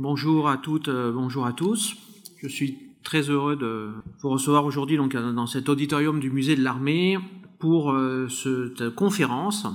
[0.00, 1.94] Bonjour à toutes, euh, bonjour à tous.
[2.38, 6.64] Je suis très heureux de vous recevoir aujourd'hui euh, dans cet auditorium du musée de
[6.64, 7.16] l'armée
[7.60, 9.68] pour euh, cette conférence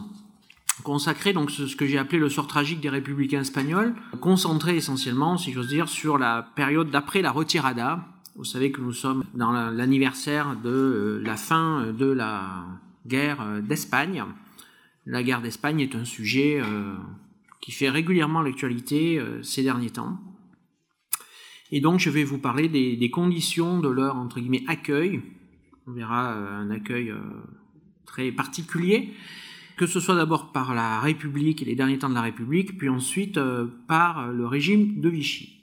[0.83, 5.53] consacrée donc ce que j'ai appelé le sort tragique des républicains espagnols, concentré essentiellement, si
[5.53, 8.05] j'ose dire, sur la période d'après la retirada.
[8.35, 12.65] Vous savez que nous sommes dans l'anniversaire de la fin de la
[13.07, 14.25] guerre d'Espagne.
[15.05, 16.61] La guerre d'Espagne est un sujet
[17.61, 20.19] qui fait régulièrement l'actualité euh, ces derniers temps.
[21.71, 25.21] Et donc je vais vous parler des, conditions de leur entre guillemets accueil.
[25.87, 27.19] On verra euh, un accueil euh,
[28.05, 29.13] très particulier,
[29.77, 32.89] que ce soit d'abord par la République et les derniers temps de la République, puis
[32.89, 33.39] ensuite
[33.87, 35.55] par le régime de Vichy.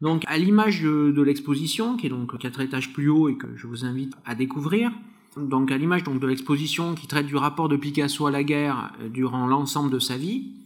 [0.00, 3.66] Donc à l'image de, l'exposition, qui est donc quatre étages plus haut et que je
[3.66, 4.90] vous invite à découvrir,
[5.36, 8.92] donc à l'image donc de l'exposition qui traite du rapport de Picasso à la guerre
[9.12, 10.59] durant l'ensemble de sa vie,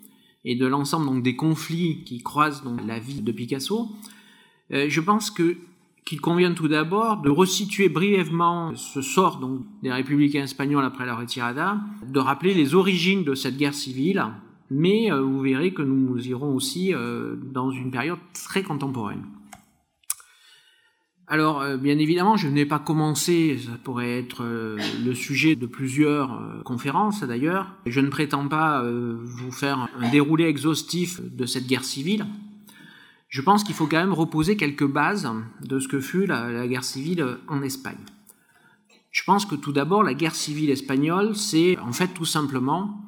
[0.45, 3.89] et de l'ensemble donc des conflits qui croisent donc la vie de Picasso,
[4.73, 10.45] euh, je pense qu'il convient tout d'abord de resituer brièvement ce sort donc des républicains
[10.45, 14.25] espagnols après la retirada, de rappeler les origines de cette guerre civile,
[14.71, 19.25] mais euh, vous verrez que nous irons aussi euh, dans une période très contemporaine.
[21.27, 25.65] Alors, euh, bien évidemment, je n'ai pas commencé, ça pourrait être euh, le sujet de
[25.67, 27.75] plusieurs euh, conférences d'ailleurs.
[27.87, 32.27] Je ne prétends pas vous faire un déroulé exhaustif de cette guerre civile.
[33.29, 35.29] Je pense qu'il faut quand même reposer quelques bases
[35.63, 37.99] de ce que fut la, guerre civile en Espagne.
[39.11, 43.01] Je pense que tout d'abord, la guerre civile espagnole, c'est en fait tout simplement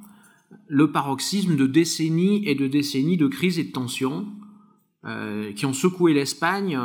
[0.69, 4.27] le paroxysme de décennies et de décennies de crises et de tensions
[5.55, 6.77] qui ont secoué l'Espagne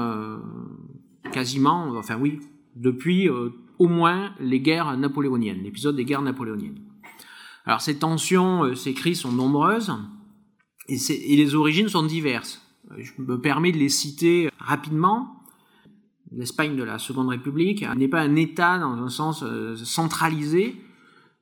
[1.31, 2.39] quasiment, enfin oui,
[2.75, 6.79] depuis euh, au moins les guerres napoléoniennes, l'épisode des guerres napoléoniennes.
[7.65, 9.93] Alors ces tensions, euh, ces crises sont nombreuses
[10.87, 12.61] et, les origines sont diverses.
[12.91, 15.37] Euh, je me permets de les citer rapidement.
[16.31, 19.43] L'Espagne de la Seconde République n'est pas un État dans un sens
[19.83, 20.77] centralisé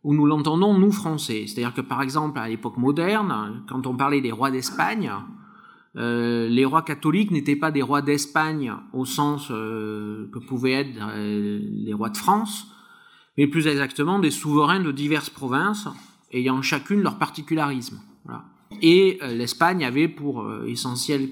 [0.03, 1.45] où nous l'entendons nous Français.
[1.45, 5.11] C'est-à-dire que par exemple à l'époque moderne, quand on parlait des rois d'Espagne,
[5.95, 10.99] euh, les rois catholiques n'étaient pas des rois d'Espagne au sens euh, que pouvaient être
[11.01, 12.67] euh, les rois de France,
[13.37, 15.87] mais plus exactement des souverains de diverses provinces
[16.31, 18.01] ayant chacune leur particularisme.
[18.83, 21.27] Et l'Espagne avait pour essentiel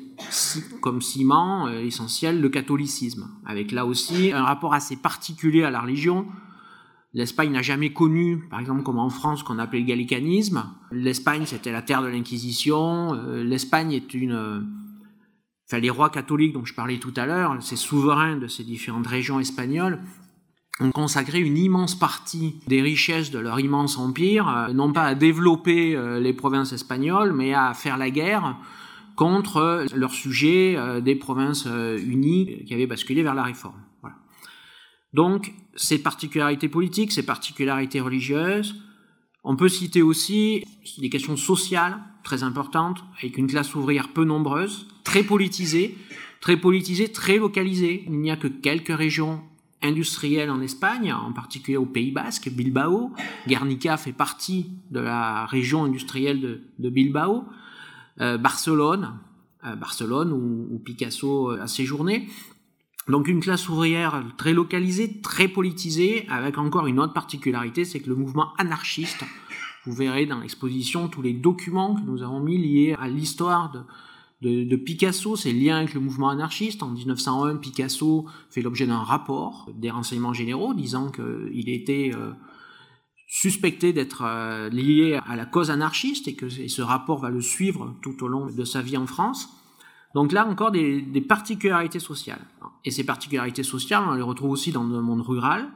[0.81, 6.25] comme ciment essentiel le catholicisme, avec là aussi un rapport assez particulier à la religion,
[7.17, 10.65] L'Espagne n'a jamais connu, par exemple comme en France, qu'on appelait le gallicanisme.
[10.91, 13.15] L'Espagne, c'était la terre de l'Inquisition.
[13.15, 14.33] Euh, L'Espagne est une...
[14.33, 14.59] Euh,
[15.67, 19.07] enfin, les rois catholiques dont je parlais tout à l'heure, ces souverains de ces différentes
[19.07, 19.99] régions espagnoles,
[20.79, 25.15] ont consacré une immense partie des richesses de leur immense empire, euh, non pas à
[25.15, 28.57] développer les provinces espagnoles, mais à faire la guerre
[29.15, 33.86] contre leurs sujets des provinces unies qui avaient basculé vers la réforme.
[35.17, 38.75] Donc, ces particularités politiques, ces particularités religieuses,
[39.43, 40.63] on peut citer aussi
[40.99, 45.97] des questions sociales très importantes, avec une classe ouvrière peu nombreuse, très politisée,
[46.39, 48.03] très politisée, très localisée.
[48.05, 49.41] Il n'y a que quelques régions
[49.81, 53.11] industrielles en Espagne, en particulier au Pays Basque, Bilbao.
[53.47, 57.45] Guernica fait partie de la région industrielle de, Bilbao.
[58.21, 59.15] Euh, Barcelone,
[59.65, 62.27] euh, Barcelone où, Picasso a séjourné.
[63.07, 68.09] Donc une classe ouvrière très localisée, très politisée, avec encore une autre particularité, c'est que
[68.09, 69.23] le mouvement anarchiste,
[69.85, 73.71] vous verrez dans l'exposition tous les documents que nous avons mis liés à l'histoire
[74.41, 76.83] de, Picasso, ses liens avec le mouvement anarchiste.
[76.83, 82.33] En 1901, Picasso fait l'objet d'un rapport des renseignements généraux disant qu'il était euh,
[83.29, 87.95] suspecté d'être euh, lié à la cause anarchiste et que ce rapport va le suivre
[88.01, 89.49] tout au long de sa vie en France.
[90.13, 92.41] Donc là encore des, particularités sociales.
[92.85, 95.67] Et ces particularités sociales, on les retrouve aussi dans le monde rural,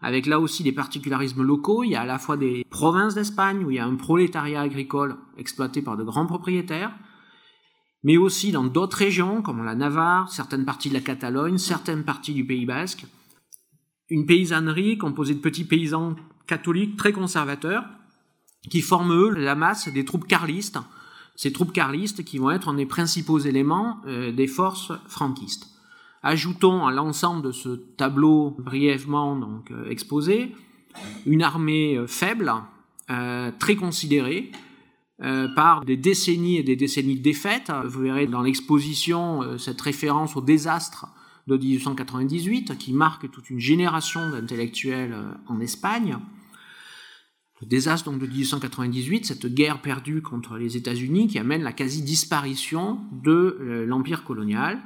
[0.00, 1.82] avec là aussi des particularismes locaux.
[1.84, 4.60] Il y a à la fois des provinces d'Espagne où il y a un prolétariat
[4.60, 6.92] agricole exploité par de grands propriétaires,
[8.02, 12.34] mais aussi dans d'autres régions comme la Navarre, certaines parties de la Catalogne, certaines parties
[12.34, 13.06] du Pays basque,
[14.10, 16.14] une paysannerie composée de petits paysans
[16.46, 17.84] catholiques très conservateurs
[18.70, 20.78] qui forment eux la masse des troupes carlistes
[21.36, 25.68] ces troupes carlistes qui vont être un des principaux éléments euh, des forces franquistes.
[26.22, 30.54] Ajoutons à l'ensemble de ce tableau brièvement donc, euh, exposé
[31.26, 32.52] une armée euh, faible,
[33.58, 34.50] très considérée,
[35.18, 37.70] par des décennies et des décennies de défaites.
[37.84, 41.08] Vous verrez dans l'exposition cette référence au désastre
[41.46, 45.14] de 1898 qui marque toute une génération d'intellectuels
[45.48, 46.16] en Espagne.
[47.66, 53.58] Désastre donc, de 1898, cette guerre perdue contre les États-Unis qui amène la quasi-disparition de
[53.60, 54.80] euh, l'empire colonial,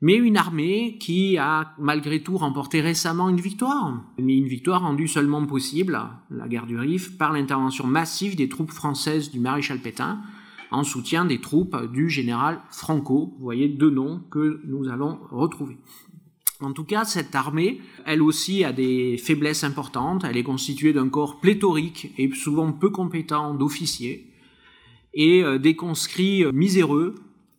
[0.00, 5.08] mais une armée qui a malgré tout remporté récemment une victoire, mais une victoire rendue
[5.08, 5.98] seulement possible,
[6.30, 10.20] la guerre du Rif, par l'intervention massive des troupes françaises du maréchal Pétain,
[10.70, 13.34] en soutien des troupes du général Franco.
[13.38, 15.78] Vous voyez deux noms que nous allons retrouver.
[16.60, 20.24] En tout cas, cette armée, elle aussi a des faiblesses importantes.
[20.24, 24.30] Elle est constituée d'un corps pléthorique et souvent peu compétent d'officiers
[25.14, 27.14] et euh, des conscrits miséreux,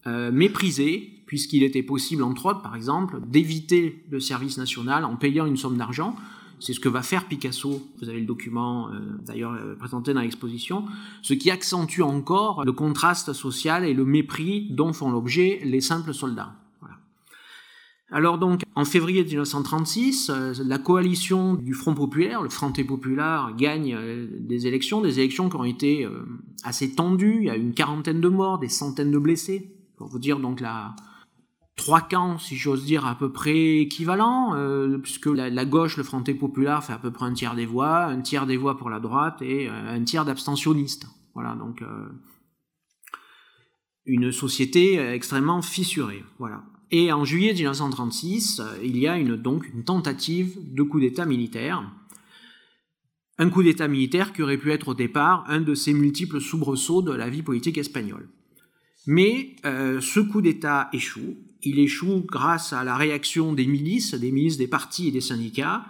[0.07, 5.45] euh, méprisés, puisqu'il était possible, entre autres, par exemple, d'éviter le service national en payant
[5.45, 6.15] une somme d'argent.
[6.59, 7.85] C'est ce que va faire Picasso.
[7.99, 10.85] Vous avez le document euh, d'ailleurs présenté dans l'exposition,
[11.21, 16.13] ce qui accentue encore le contraste social et le mépris dont font l'objet les simples
[16.13, 16.53] soldats.
[18.15, 23.93] Alors donc, en février 1936, euh, la coalition du Front populaire, le Front Populaire, gagne
[23.93, 26.23] euh, des élections, des élections qui ont été euh,
[26.63, 27.39] assez tendues.
[27.41, 29.69] Il y a une quarantaine de morts, des centaines de blessés.
[29.97, 30.95] Pour vous dire donc la
[31.75, 34.55] trois camps, si j'ose dire, à peu près équivalents,
[35.03, 38.21] puisque la, gauche, le Front populaire, fait à peu près un tiers des voix, un
[38.21, 41.05] tiers des voix pour la droite et un tiers d'abstentionnistes.
[41.33, 41.83] Voilà, donc
[44.05, 46.23] une société extrêmement fissurée.
[46.39, 46.63] Voilà.
[46.91, 51.83] Et en juillet 1936, euh, il y a donc une tentative de coup d'État militaire.
[53.37, 57.01] Un coup d'État militaire qui aurait pu être au départ un de ces multiples soubresauts
[57.01, 58.29] de la vie politique espagnole.
[59.07, 61.37] Mais euh, ce coup d'État échoue.
[61.63, 65.85] Il échoue grâce à la réaction des milices, des milices des partis et des syndicats,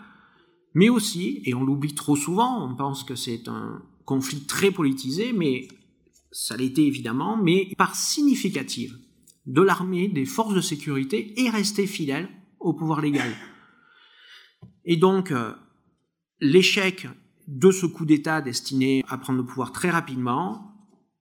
[0.74, 5.34] mais aussi, et on l'oublie trop souvent, on pense que c'est un conflit très politisé,
[5.34, 5.68] mais
[6.32, 8.98] ça l'était évidemment, mais par significative
[9.46, 13.32] de l'armée, des forces de sécurité, est resté fidèle au pouvoir légal.
[14.86, 15.54] Et donc, euh,
[16.40, 17.08] l'échec
[17.48, 20.72] de ce coup d'État destiné à prendre le pouvoir très rapidement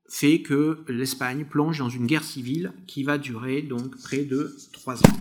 [0.08, 4.98] fait que l'Espagne plonge dans une guerre civile qui va durer donc près de trois
[4.98, 5.16] ans.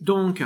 [0.00, 0.42] Donc,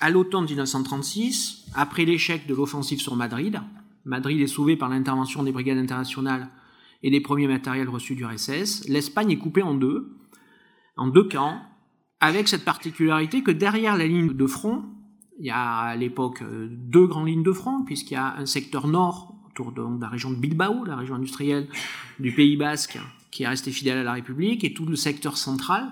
[0.00, 3.60] à l'automne 1936, après l'échec de l'offensive sur Madrid,
[4.04, 6.50] Madrid est sauvé par l'intervention des brigades internationales
[7.02, 10.16] et des premiers matériels reçus du RSS, l'Espagne est coupée en deux,
[10.96, 11.60] en deux camps,
[12.20, 14.84] avec cette particularité que derrière la ligne de front,
[15.38, 18.46] il y a à l'époque euh, deux grandes lignes de front, puisqu'il y a un
[18.46, 21.68] secteur nord autour de, la région de Bilbao, la région industrielle
[22.18, 22.98] du Pays basque,
[23.30, 25.90] qui est resté fidèle à la République, et tout le secteur central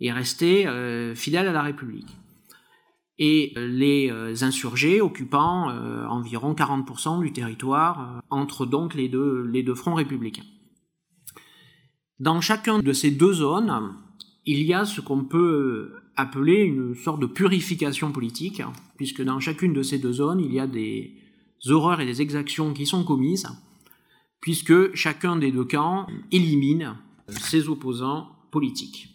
[0.00, 2.16] est resté euh, fidèle à la République.
[3.18, 5.68] Et euh, les insurgés occupant
[6.08, 10.42] environ 40% du territoire entre donc les deux, les deux fronts républicains.
[12.18, 13.94] Dans chacun de ces deux zones,
[14.46, 18.62] il y a ce qu'on peut appeler une sorte de purification politique,
[18.96, 21.14] puisque dans chacune de ces deux zones, il y a des
[21.66, 23.48] horreurs et des exactions qui sont commises,
[24.40, 26.96] puisque chacun des deux camps élimine
[27.28, 29.08] ses opposants politiques.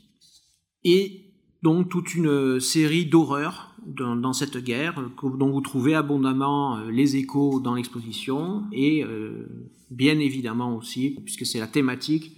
[0.84, 1.26] Et
[1.62, 7.60] donc toute une série d'horreurs dans, cette guerre, dont vous trouvez abondamment euh, les échos
[7.60, 9.48] dans l'exposition, et euh,
[9.90, 12.36] bien évidemment aussi, puisque c'est la thématique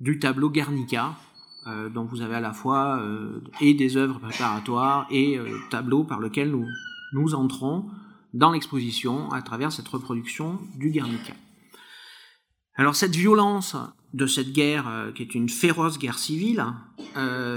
[0.00, 1.16] du tableau Guernica,
[1.68, 6.04] euh, dont vous avez à la fois euh, et des œuvres préparatoires et euh, tableaux
[6.04, 6.66] par lesquels nous,
[7.12, 7.86] nous entrons
[8.34, 11.32] dans l'exposition à travers cette reproduction du Guernica.
[12.76, 13.76] Alors cette violence
[14.14, 16.64] de cette guerre, qui est une féroce guerre civile,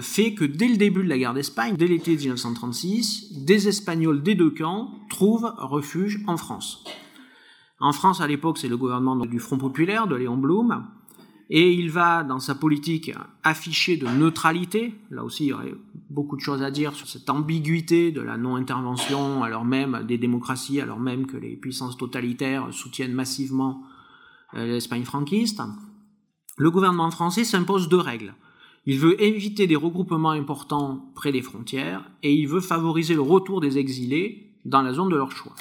[0.01, 4.35] fait que dès le début de la guerre d'Espagne, dès l'été 1936, des Espagnols des
[4.35, 6.85] deux camps trouvent refuge en France.
[7.81, 10.85] En France, à l'époque, c'est le gouvernement du Front populaire de Léon Blum,
[11.49, 13.11] et il va, dans sa politique,
[13.43, 14.93] afficher de neutralité.
[15.09, 15.73] Là aussi, il y aurait
[16.09, 20.79] beaucoup de choses à dire sur cette ambiguïté de la non-intervention, alors même des démocraties,
[20.79, 23.83] alors même que les puissances totalitaires soutiennent massivement
[24.53, 25.61] euh, l'Espagne franquiste.
[26.57, 28.35] Le gouvernement français s'impose deux règles.
[28.85, 33.59] Il veut éviter des regroupements importants près des frontières et il veut favoriser le retour
[33.59, 35.53] des exilés dans la zone de leur choix.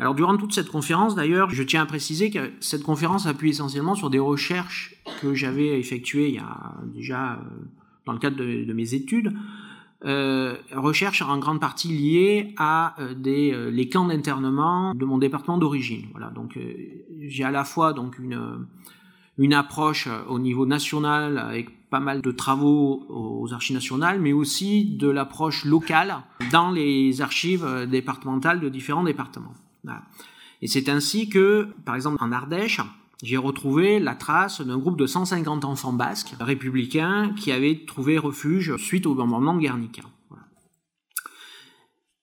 [0.00, 3.94] Alors durant toute cette conférence, d'ailleurs, je tiens à préciser que cette conférence appuie essentiellement
[3.94, 7.36] sur des recherches que j'avais effectuées il y a déjà euh,
[8.06, 9.32] dans le cadre de, mes études,
[10.04, 15.18] euh, recherches en grande partie liées à euh, des, euh, les camps d'internement de mon
[15.18, 16.06] département d'origine.
[16.12, 16.58] Voilà, donc
[17.20, 18.66] j'ai à la fois donc une,
[19.38, 24.84] une approche au niveau national avec pas mal de travaux aux archives nationales, mais aussi
[24.96, 26.18] de l'approche locale
[26.52, 29.54] dans les archives départementales de différents départements.
[30.62, 32.80] Et c'est ainsi que, par exemple, en Ardèche,
[33.22, 38.76] j'ai retrouvé la trace d'un groupe de 150 enfants basques républicains qui avaient trouvé refuge
[38.76, 40.02] suite au bombardement de Guernica.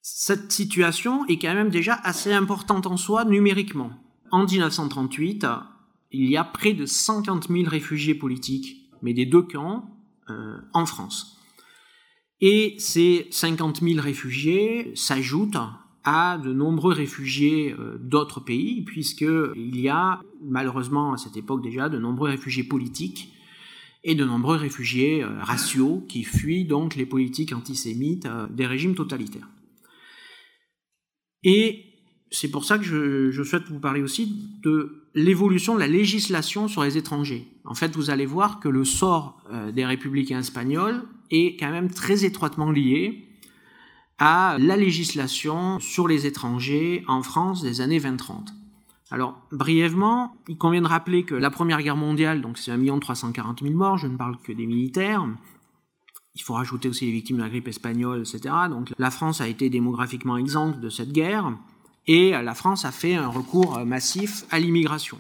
[0.02, 3.92] Cette situation est quand même déjà assez importante en soi numériquement.
[4.32, 5.46] En 1938,
[6.12, 9.90] il y a près de 50 000 réfugiés politiques, mais des deux camps,
[10.30, 11.38] euh, en France.
[12.42, 15.58] Et ces 50 000 réfugiés s'ajoutent
[16.10, 21.90] à de nombreux réfugiés euh, d'autres pays, puisqu'il y a malheureusement à cette époque déjà
[21.90, 23.34] de nombreux réfugiés politiques
[24.06, 28.96] et de nombreux réfugiés euh, raciaux qui fuient donc les politiques antisémites euh, des régimes
[28.96, 29.50] totalitaires.
[31.44, 31.84] Et
[32.32, 34.34] c'est pour ça que je, souhaite vous parler aussi
[34.64, 37.48] de l'évolution de la législation sur les étrangers.
[37.66, 39.42] En fait, vous allez voir que le sort
[39.74, 43.27] des républicains espagnols est quand même très étroitement lié
[44.20, 48.48] à la législation sur les étrangers en France des années 20-30.
[49.10, 53.62] Alors, brièvement, il convient de rappeler que la Première Guerre mondiale, donc c'est 1 340
[53.62, 55.26] 000 morts, je ne parle que des militaires.
[56.36, 58.54] Il faut rajouter aussi les victimes de la grippe espagnole, etc.
[58.70, 61.54] Donc la France a été démographiquement exempte de cette guerre,
[62.06, 65.20] et la France a fait un recours massif à l'immigration.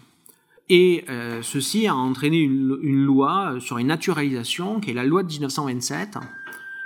[0.69, 5.23] Et euh, ceci a entraîné une, une, loi sur une naturalisation, qui est la loi
[5.23, 6.17] de 1927,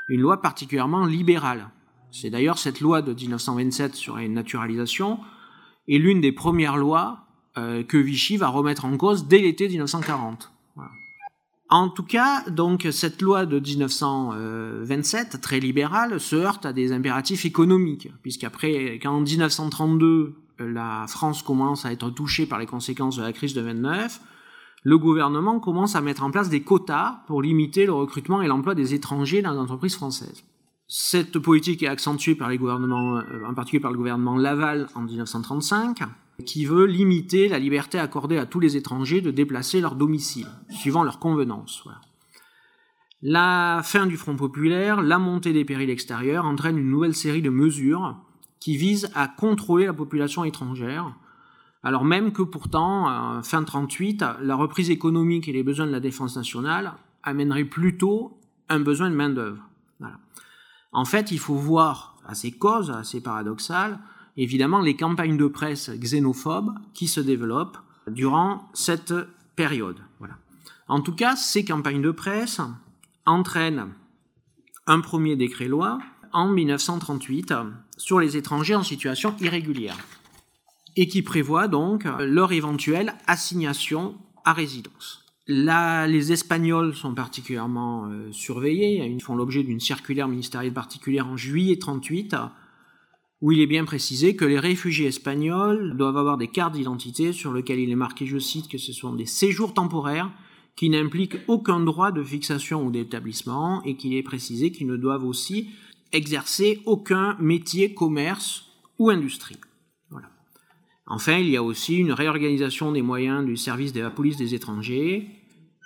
[0.10, 1.68] une loi particulièrement libérale,
[2.12, 5.20] c'est d'ailleurs cette loi de 1927 sur la naturalisation
[5.88, 7.26] est l'une des premières lois
[7.58, 10.52] euh, que Vichy va remettre en cause dès l'été 1940.
[11.74, 17.46] En tout cas, donc cette loi de 1927, très libérale, se heurte à des impératifs
[17.46, 23.22] économiques, puisqu'après, quand en 1932 la France commence à être touchée par les conséquences de
[23.22, 24.20] la crise de 29,
[24.84, 28.76] le gouvernement commence à mettre en place des quotas pour limiter le recrutement et l'emploi
[28.76, 30.44] des étrangers dans les entreprises françaises.
[30.94, 35.04] Cette politique est accentuée par les gouvernements, euh, en particulier par le gouvernement Laval en
[35.04, 36.00] 1935,
[36.46, 41.04] qui veut limiter la liberté accordée à tous les étrangers de déplacer leur domicile, suivant
[41.04, 41.88] leur convenance.
[43.22, 47.50] La fin du Front populaire, la montée des périls extérieurs entraînent une nouvelle série de
[47.50, 48.18] mesures
[48.60, 51.16] qui visent à contrôler la population étrangère,
[51.84, 56.02] alors même que pourtant, euh, fin 38, la reprise économique et les besoins de la
[56.02, 59.64] défense nationale amèneraient plutôt un besoin de main-d'œuvre.
[60.02, 60.18] Voilà.
[60.92, 64.00] En fait, il faut voir à ces causes assez paradoxales,
[64.38, 69.14] évidemment, les campagnes de presse xénophobes qui se développent durant cette
[69.56, 70.00] période.
[70.20, 70.36] Voilà.
[70.88, 72.62] En tout cas, ces campagnes de presse
[73.26, 73.90] entraînent
[74.88, 76.00] un premier décret-loi
[76.34, 77.54] en 1938
[77.98, 79.98] sur les étrangers en situation irrégulière
[80.96, 85.21] et qui prévoit donc leur éventuelle assignation à résidence.
[85.54, 89.06] Là, les Espagnols sont particulièrement euh, surveillés.
[89.06, 92.38] Ils font l'objet d'une circulaire ministérielle particulière en juillet 38,
[93.42, 97.52] où il est bien précisé que les réfugiés espagnols doivent avoir des cartes d'identité sur
[97.52, 100.32] lesquelles il est marqué, je cite, que ce sont des séjours temporaires
[100.78, 105.26] qui n'impliquent aucun droit de fixation ou d'établissement et qu'il est précisé qu'ils ne doivent
[105.26, 105.72] aussi
[106.14, 109.58] exercer aucun métier, commerce ou industrie.
[111.08, 114.56] Enfin, il y a aussi une réorganisation des moyens du service de la police des
[114.56, 115.41] étrangers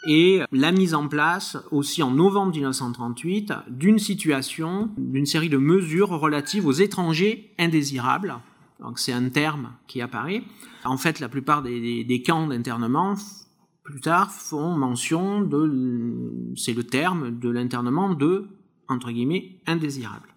[0.08, 6.10] et la mise en place aussi en novembre 1938 d'une situation, d'une série de mesures
[6.10, 8.36] relatives aux étrangers indésirables.
[8.80, 10.44] Donc c'est un terme qui apparaît.
[10.84, 13.16] En fait, la plupart des, camps d'internement
[13.84, 18.48] plus tard font mention de, c'est le terme de l'internement de
[18.88, 20.30] entre guillemets indésirables.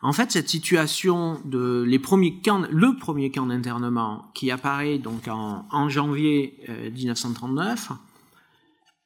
[0.00, 5.28] En fait, cette situation de les premiers camps, le premier camp d'internement qui apparaît donc
[5.28, 6.58] en, janvier
[6.94, 7.94] 1939 euh,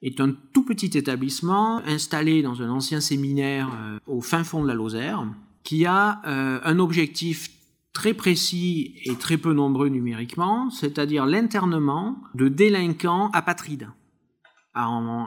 [0.02, 4.68] est un tout petit établissement installé dans un ancien séminaire euh, au fin fond de
[4.68, 5.26] la Lozère,
[5.64, 7.50] qui a euh, un objectif
[7.92, 13.88] très précis et très peu nombreux numériquement, c'est-à-dire l'internement de délinquants apatrides,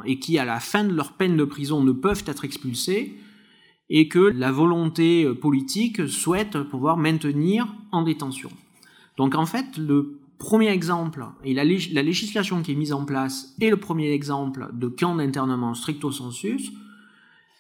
[0.05, 3.17] et qui, à la fin de leur peine de prison, ne peuvent être expulsés,
[3.89, 8.49] et que la volonté euh, politique souhaite pouvoir maintenir en détention.
[9.17, 13.69] Donc en fait, le premier exemple, et la, législation qui est mise en place, est
[13.69, 16.71] le premier exemple de camp d'internement stricto sensus,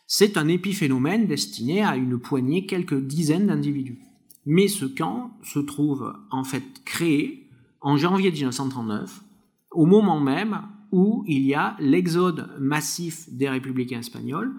[0.07, 3.99] c'est un épiphénomène destiné à une poignée, quelques dizaines d'individus.
[4.45, 7.47] Mais ce camp se trouve en fait créé
[7.81, 9.21] en janvier 1939,
[9.71, 14.53] au moment même où il y a l'exode massif des républicains espagnols,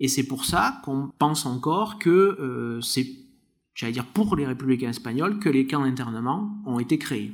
[0.00, 3.08] et c'est pour ça qu'on pense encore que euh, c'est,
[3.78, 7.32] j'allais dire pour les républicains espagnols, que les camps d'internement ont été créés.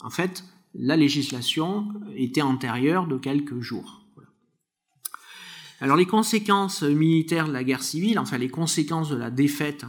[0.00, 0.44] En fait,
[0.74, 4.00] la législation était antérieure de quelques jours.
[5.80, 9.84] Alors les conséquences militaires de la guerre civile, enfin les conséquences de la défaite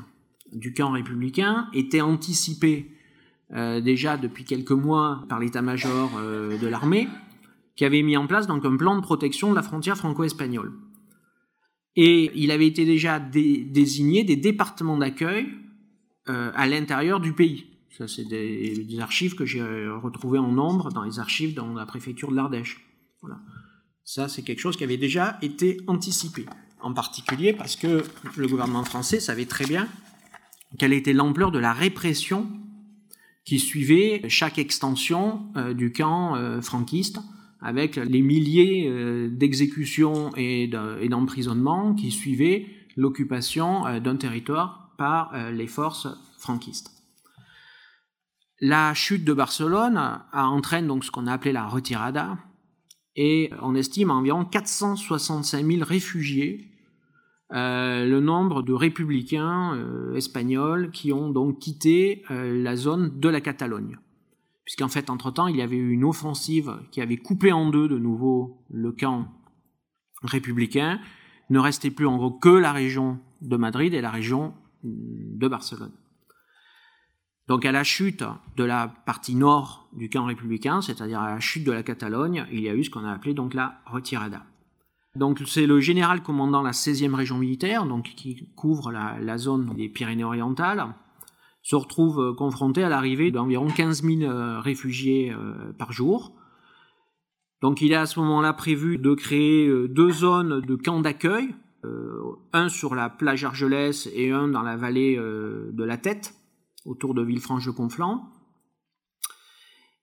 [0.51, 2.91] du camp républicain, étaient anticipées
[3.53, 7.07] euh, déjà depuis quelques mois par l'état-major euh, de l'armée,
[7.75, 10.73] qui avait mis en place donc un plan de protection de la frontière franco-espagnole.
[11.95, 15.47] Et il avait été déjà désigné des départements d'accueil
[16.29, 17.67] euh, à l'intérieur du pays.
[17.97, 22.31] Ça, c'est des, archives que j'ai retrouvées en nombre dans les archives dans la préfecture
[22.31, 22.81] de l'Ardèche.
[23.21, 23.39] Voilà.
[24.03, 26.45] Ça, c'est quelque chose qui avait déjà été anticipé.
[26.81, 28.03] En particulier parce que
[28.35, 29.87] le gouvernement français savait très bien
[30.77, 32.47] quelle était l'ampleur de la répression
[33.45, 37.19] qui suivait chaque extension euh, du camp euh, franquiste,
[37.63, 46.07] avec les milliers euh, d'exécutions et d'emprisonnements qui suivaient l'occupation d'un territoire par les forces
[46.37, 46.91] franquistes.
[48.61, 52.37] La chute de Barcelone entraîne donc ce qu'on a appelé la retirada,
[53.15, 56.73] et on estime environ 465 000 réfugiés
[57.53, 63.29] euh, le nombre de républicains euh, espagnols qui ont donc quitté euh, la zone de
[63.29, 63.97] la Catalogne.
[64.65, 67.97] Puisqu'en fait, entre-temps, il y avait eu une offensive qui avait coupé en deux de
[67.97, 69.27] nouveau le camp
[70.21, 70.99] républicain.
[71.49, 74.53] ne restait plus en gros que la région de Madrid et la région
[74.83, 75.91] de Barcelone.
[77.47, 78.23] Donc à la chute
[78.55, 82.61] de la partie nord du camp républicain, c'est-à-dire à la chute de la Catalogne, il
[82.61, 84.45] y a eu ce qu'on a appelé donc la retirada.
[85.15, 90.87] Donc c'est le général commandant la 16e région militaire, qui couvre la, zone des Pyrénées-Orientales,
[91.63, 96.35] se retrouve euh, confronté à l'arrivée d'environ 15 000 euh, réfugiés euh, par jour.
[97.61, 101.55] Donc il a à ce moment-là prévu de créer deux zones de camps d'accueil,
[102.51, 106.33] un sur la plage Argelès et un dans la vallée de la Tête,
[106.83, 108.29] autour de Villefranche-de-Conflans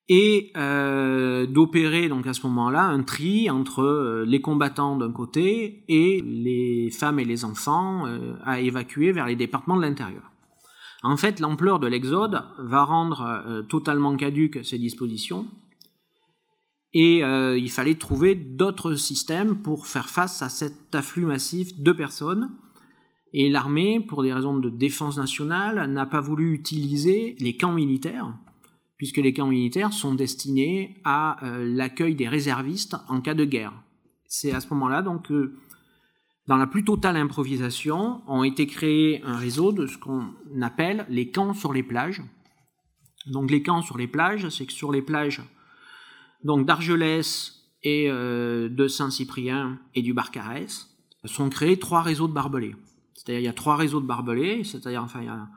[0.09, 0.55] et
[1.51, 7.19] d'opérer donc à ce moment-là un tri entre les combattants d'un côté et les femmes
[7.19, 8.07] et les enfants
[8.43, 10.31] à évacuer vers les départements de l'intérieur.
[11.03, 15.47] En fait, l'ampleur de l'exode va rendre totalement caduques ces dispositions
[16.93, 22.51] et il fallait trouver d'autres systèmes pour faire face à cet afflux massif de personnes.
[23.33, 28.35] Et l'armée, pour des raisons de défense nationale, n'a pas voulu utiliser les camps militaires
[29.01, 33.73] puisque les camps militaires sont destinés à euh, l'accueil des réservistes en cas de guerre.
[34.27, 35.55] C'est à ce moment-là donc que,
[36.47, 41.31] dans la plus totale improvisation, ont été créés un réseau de ce qu'on appelle les
[41.31, 42.23] camps sur les plages.
[43.27, 45.43] Donc les camps sur les plages, c'est que sur les plages
[46.43, 50.89] donc d'Argelès et euh, de Saint-Cyprien et du Barcarès
[51.25, 52.75] sont créés trois réseaux de barbelés.
[53.15, 55.49] C'est-à-dire il y a trois réseaux de barbelés, c'est-à-dire enfin il y a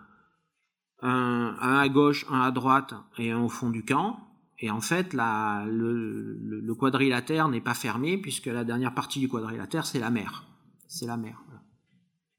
[1.02, 4.20] un, à gauche, un à droite et un au fond du camp.
[4.60, 10.00] Et en fait, le, quadrilatère n'est pas fermé puisque la dernière partie du quadrilatère, c'est
[10.00, 10.46] la mer.
[10.94, 11.42] C'est la mer.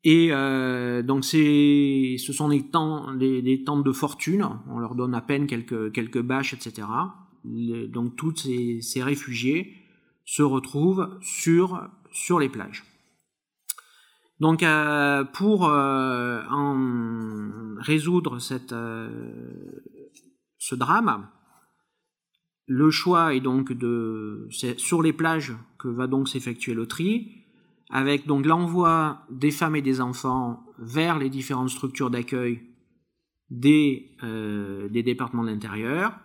[0.04, 4.48] Et euh, donc c'est, ce sont des, temps, de fortune.
[4.68, 6.86] On leur donne à peine quelques, quelques bâches, etc.
[7.44, 9.74] donc tous ces, ces, réfugiés
[10.24, 12.84] se retrouvent sur, sur les plages.
[14.38, 16.40] Donc euh, pour euh,
[17.78, 18.74] résoudre cette,
[20.58, 21.28] ce drame,
[22.66, 27.43] le choix est donc de c'est sur les plages que va donc s'effectuer le tri,
[27.90, 32.62] avec donc l'envoi des femmes et des enfants vers les différentes structures d'accueil
[33.50, 34.16] des,
[34.90, 36.18] des départements d'intérieur,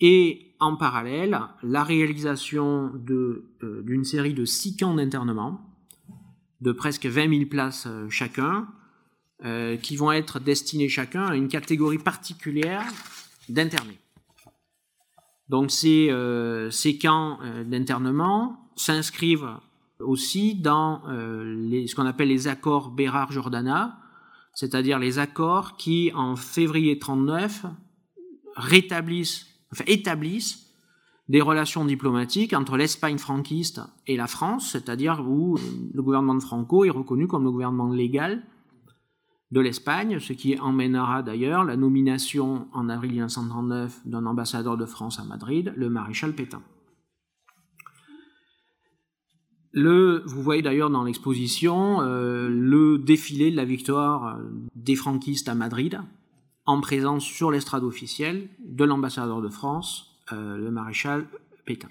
[0.00, 5.60] et en parallèle la réalisation d'une série de six camps d'internement
[6.60, 8.66] de presque 20 000 places euh, chacun,
[9.44, 12.86] euh, qui vont être destinés chacun à une catégorie particulière
[13.48, 13.98] d'internés.
[15.50, 19.58] Donc euh, ces camps d'internement s'inscrivent
[20.04, 23.98] aussi dans les, ce qu'on appelle les accords Bérard-Jordana,
[24.54, 27.66] c'est-à-dire les accords qui, en février 39,
[28.56, 29.46] rétablissent,
[29.86, 30.64] établissent
[31.28, 35.58] des relations diplomatiques entre l'Espagne franquiste et la France, c'est-à-dire où
[35.92, 38.42] le gouvernement de Franco est reconnu comme le gouvernement légal
[39.50, 45.18] de l'Espagne, ce qui emmènera d'ailleurs la nomination en avril 1939 d'un ambassadeur de France
[45.18, 46.62] à Madrid, le maréchal Pétain.
[49.74, 54.38] Vous voyez d'ailleurs dans l'exposition euh, le défilé de la victoire
[54.76, 56.00] des franquistes à Madrid,
[56.64, 61.26] en présence sur l'estrade officielle de l'ambassadeur de France, euh, le maréchal
[61.64, 61.88] Pétain.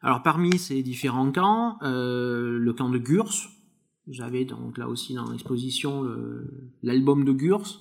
[0.00, 3.48] Alors parmi ces différents camps, euh, le camp de Gurs,
[4.06, 6.04] vous avez donc là aussi dans l'exposition
[6.84, 7.80] l'album de Gurs,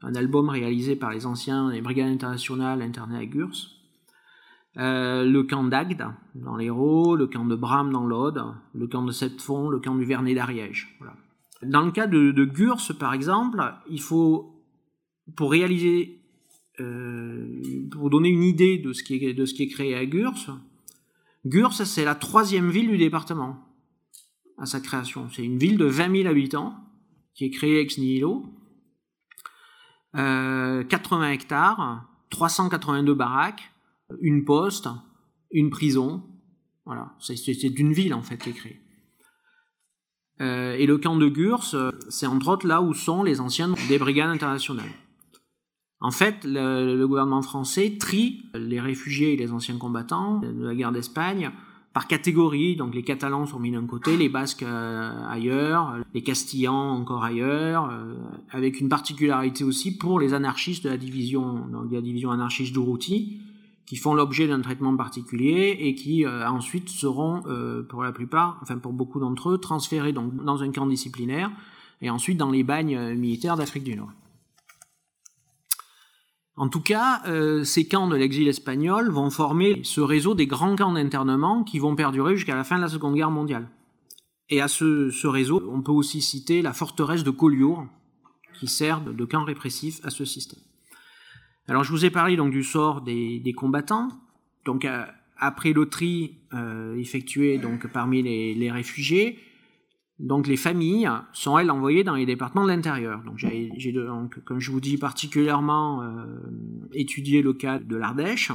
[0.00, 3.75] un album réalisé par les anciens des brigades internationales internées à Gurs.
[4.78, 9.10] Euh, le camp d'Agde dans l'Hérault, le camp de Bram dans l'Aude, le camp de
[9.10, 10.98] Septfond, le camp du Vernet d'Ariège.
[11.62, 14.62] Dans le cas de, Gurs, par exemple, il faut,
[15.34, 16.20] pour réaliser
[16.80, 20.04] euh, pour donner une idée de ce qui est, de ce qui est créé à
[20.04, 20.58] Gurs,
[21.46, 23.64] Gurs, c'est la troisième ville du département
[24.58, 25.28] à sa création.
[25.32, 26.74] C'est une ville de 20 000 habitants
[27.34, 28.44] qui est créée ex nihilo.
[30.12, 33.70] 80 hectares, 382 baraques,
[34.20, 34.88] une poste,
[35.50, 36.22] une prison.
[36.84, 38.80] Voilà, c'est d'une ville en fait qui est créée.
[40.40, 41.64] et le camp de Gurs,
[42.08, 44.92] c'est entre autres là où sont les anciens des brigades internationales.
[46.00, 50.92] En fait, le, gouvernement français trie les réfugiés et les anciens combattants de la guerre
[50.92, 51.50] d'Espagne
[51.94, 52.76] par catégorie.
[52.76, 57.88] Donc les Catalans sont mis d'un côté, les Basques euh, ailleurs, les Castillans encore ailleurs,
[57.90, 58.14] euh,
[58.50, 63.40] avec une particularité aussi pour les anarchistes de la division, donc la division anarchiste d'Urruti,
[63.86, 67.42] qui font l'objet d'un traitement particulier et qui euh, ensuite seront,
[67.88, 71.50] pour la plupart, enfin pour beaucoup d'entre eux, transférés dans un camp disciplinaire
[72.00, 74.10] et ensuite dans les bagnes militaires d'Afrique du Nord.
[76.58, 80.74] En tout cas, euh, ces camps de l'exil espagnol vont former ce réseau des grands
[80.74, 83.68] camps d'internement qui vont perdurer jusqu'à la fin de la Seconde Guerre mondiale.
[84.48, 87.86] Et à ce, réseau, on peut aussi citer la forteresse de Collioure,
[88.58, 90.62] qui sert de, camp répressif à ce système.
[91.68, 94.08] Alors je vous ai parlé donc du sort des, combattants.
[94.64, 95.04] Donc euh,
[95.38, 99.38] après le tri euh, effectué donc parmi les réfugiés,
[100.18, 103.22] donc les familles sont elles envoyées dans les départements de l'intérieur.
[103.24, 103.70] Donc j'ai
[104.44, 106.24] comme je vous dis particulièrement euh,
[106.94, 108.50] étudié le cas de l'Ardèche.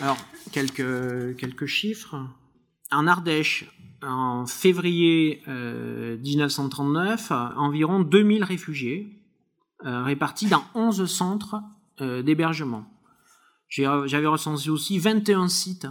[0.00, 0.18] Alors
[0.52, 2.16] quelques quelques chiffres.
[2.92, 3.66] En Ardèche,
[4.02, 9.19] en février 1939, euh, environ 2000 réfugiés
[9.82, 11.62] répartis dans 11 centres
[11.98, 12.84] d'hébergement.
[13.68, 15.86] J'avais recensé aussi 21 sites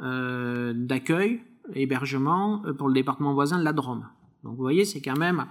[0.00, 1.42] d'accueil
[1.74, 4.08] hébergement euh, pour le département voisin de la Drôme.
[4.42, 5.46] Donc vous voyez, c'est quand même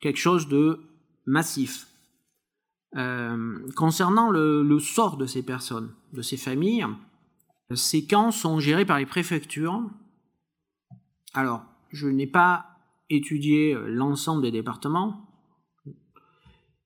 [0.00, 0.80] quelque chose de
[1.26, 1.86] massif.
[2.96, 6.86] Euh, concernant le, sort de ces personnes, de ces familles,
[7.74, 9.82] ces camps sont gérés par les préfectures.
[11.32, 12.66] Alors, je n'ai pas
[13.08, 15.26] étudié euh, l'ensemble des départements,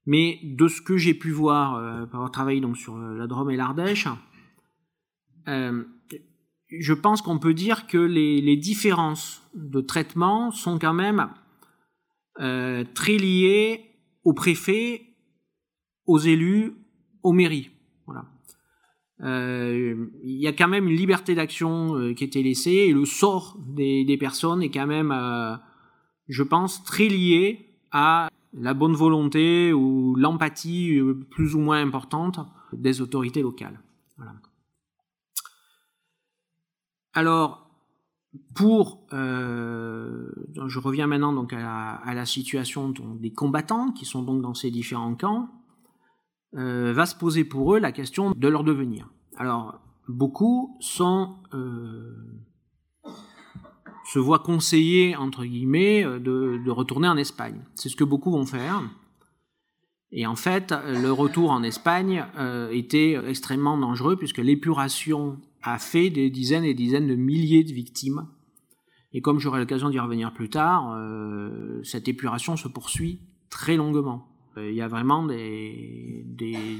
[0.07, 3.57] mais de ce que j'ai pu voir par avoir travaillé donc sur la Drôme et
[3.57, 4.09] l'Ardèche,
[6.69, 11.29] je pense qu'on peut dire que les, différences de traitement sont quand même
[12.41, 13.85] euh, très liées
[14.25, 15.03] aux préfets,
[16.07, 16.75] aux élus,
[17.23, 17.71] aux mairies.
[18.07, 18.25] Voilà.
[19.23, 23.05] Euh, il y a quand même une liberté d'action euh, qui été laissée et le
[23.05, 25.15] sort des, des personnes est quand même,
[26.29, 30.99] je pense, très lié à la bonne volonté ou l'empathie
[31.31, 32.41] plus ou moins importante
[32.73, 33.81] des autorités locales.
[37.13, 37.67] Alors,
[38.55, 40.31] pour, euh,
[40.67, 45.15] je reviens maintenant donc à la, situation des combattants qui sont donc dans ces différents
[45.15, 45.49] camps,
[46.57, 49.09] euh, va se poser pour eux la question de leur devenir.
[49.37, 52.15] Alors, beaucoup sont euh,
[54.07, 57.61] se voient conseiller entre guillemets de, de retourner en Espagne.
[57.75, 58.83] C'est ce que beaucoup vont faire.
[60.13, 62.25] Et en fait, le retour en Espagne
[62.71, 67.73] était extrêmement dangereux puisque l'épuration a fait des dizaines et des dizaines de milliers de
[67.73, 68.27] victimes.
[69.13, 74.29] Et comme j'aurai l'occasion d'y revenir plus tard, euh, cette épuration se poursuit très longuement.
[74.59, 76.25] Euh, il y a vraiment des,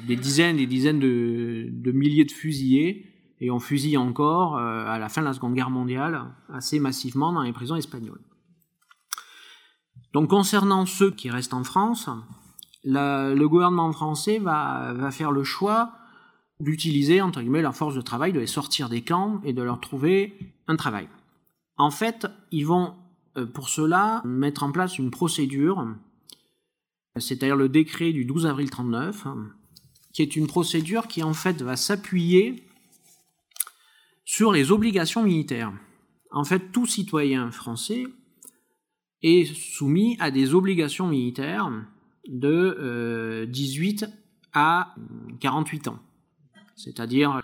[0.07, 3.07] dizaines et des dizaines de, milliers de fusillés,
[3.41, 7.33] et on fusille encore euh, à la fin de la Seconde Guerre mondiale assez massivement
[7.33, 8.21] dans les prisons espagnoles.
[10.13, 12.09] Donc concernant ceux qui restent en France,
[12.85, 15.93] le gouvernement français va, va faire le choix
[16.61, 19.81] d'utiliser, entre guillemets, leur force de travail, de les sortir des camps et de leur
[19.81, 21.09] trouver un travail.
[21.77, 22.95] En fait, ils vont,
[23.37, 25.87] euh, pour cela, mettre en place une procédure,
[27.17, 29.27] c'est-à-dire le décret du 12 avril 39,
[30.13, 32.66] qui est une procédure qui, en fait, va s'appuyer
[34.27, 35.73] sur les obligations militaires.
[36.31, 38.05] En fait, tout citoyen français
[39.23, 41.73] est soumis à des obligations militaires
[42.29, 44.07] de 18 euh,
[44.53, 44.95] à
[45.41, 46.01] 48 ans
[46.77, 47.43] c'est-à-dire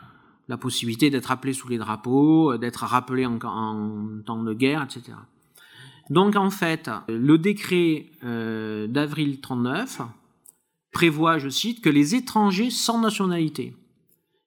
[0.48, 5.16] la possibilité d'être appelé sous les drapeaux, d'être rappelé en, temps de guerre, etc.
[6.10, 10.02] Donc en fait, le décret euh, d'avril 39
[10.92, 13.74] prévoit, je cite, que les étrangers sans nationalité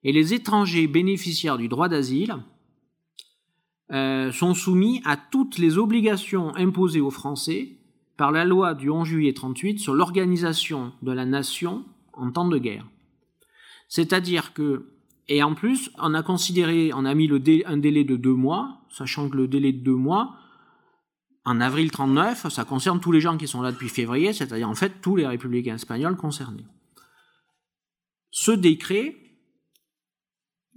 [0.06, 2.38] et les étrangers bénéficiaires du droit d'asile
[3.92, 7.80] euh, sont soumis à toutes les obligations imposées aux Français
[8.16, 12.60] par la loi du 11 juillet 38 sur l'organisation de la nation en temps de
[12.60, 12.86] guerre.
[13.90, 14.92] C'est-à-dire que,
[15.28, 17.30] et en plus, on a considéré, on a mis
[17.66, 20.36] un délai de deux mois, sachant que le délai de deux mois,
[21.46, 24.76] en avril 39, ça concerne tous les gens qui sont là depuis février, c'est-à-dire en
[24.76, 26.66] fait tous les républicains espagnols concernés.
[28.30, 29.16] Ce décret,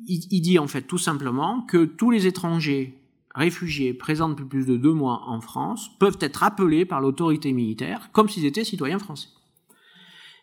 [0.06, 2.94] il, dit en fait tout simplement que tous les étrangers
[3.34, 8.10] réfugiés présents depuis plus de deux mois en France peuvent être appelés par l'autorité militaire
[8.12, 9.28] comme s'ils étaient citoyens français.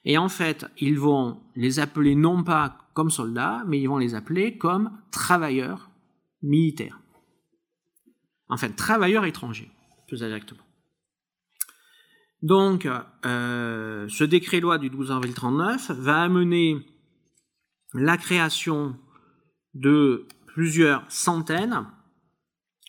[0.06, 4.14] Et en fait, ils vont les appeler non pas comme soldats, mais ils vont les
[4.14, 5.90] appeler comme travailleurs
[6.44, 7.00] militaires.
[8.50, 9.72] Enfin, travailleurs étrangers,
[10.08, 10.62] plus exactement.
[12.44, 12.88] Donc,
[13.26, 16.78] euh, ce décret-loi du 12 avril 39 va amener
[17.96, 18.96] la création
[19.76, 21.86] de plusieurs centaines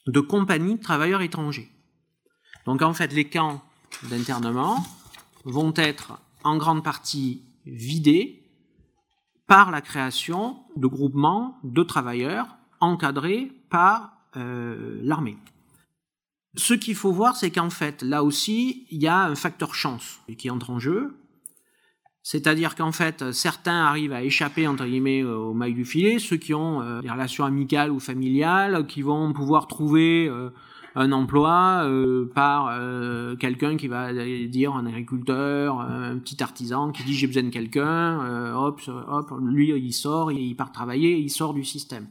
[0.06, 1.70] de compagnies de travailleurs étrangers.
[2.64, 3.62] Donc, en fait, les camps
[4.04, 4.84] d'internement
[5.44, 8.42] vont être en grande partie vidés
[9.46, 15.38] par la création de groupements de travailleurs encadrés par euh, l'armée.
[16.56, 20.20] Ce qu'il faut voir, c'est qu'en fait, là aussi, il y a un facteur chance
[20.38, 21.16] qui entre en jeu.
[22.28, 26.54] C'est-à-dire qu'en fait, certains arrivent à échapper, entre guillemets, au mailles du filet, ceux qui
[26.54, 30.50] ont euh, des relations amicales ou familiales, qui vont pouvoir trouver euh,
[30.96, 34.12] un emploi euh, par euh, quelqu'un qui va
[34.48, 39.32] dire un agriculteur, un petit artisan qui dit j'ai besoin de quelqu'un, euh, hop, hop,
[39.46, 42.08] lui il sort, il part travailler, il sort du système.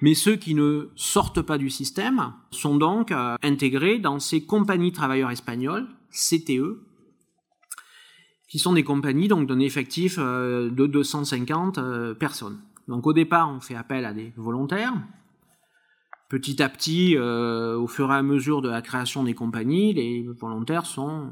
[0.00, 5.30] Mais ceux qui ne sortent pas du système sont donc intégrés dans ces compagnies travailleurs
[5.30, 6.78] espagnols, CTE,
[8.54, 11.80] qui sont des compagnies donc d'un effectif de 250
[12.20, 12.60] personnes.
[12.86, 14.94] Donc au départ, on fait appel à des volontaires,
[16.28, 20.22] petit à petit, euh, au fur et à mesure de la création des compagnies, les
[20.22, 21.30] volontaires sont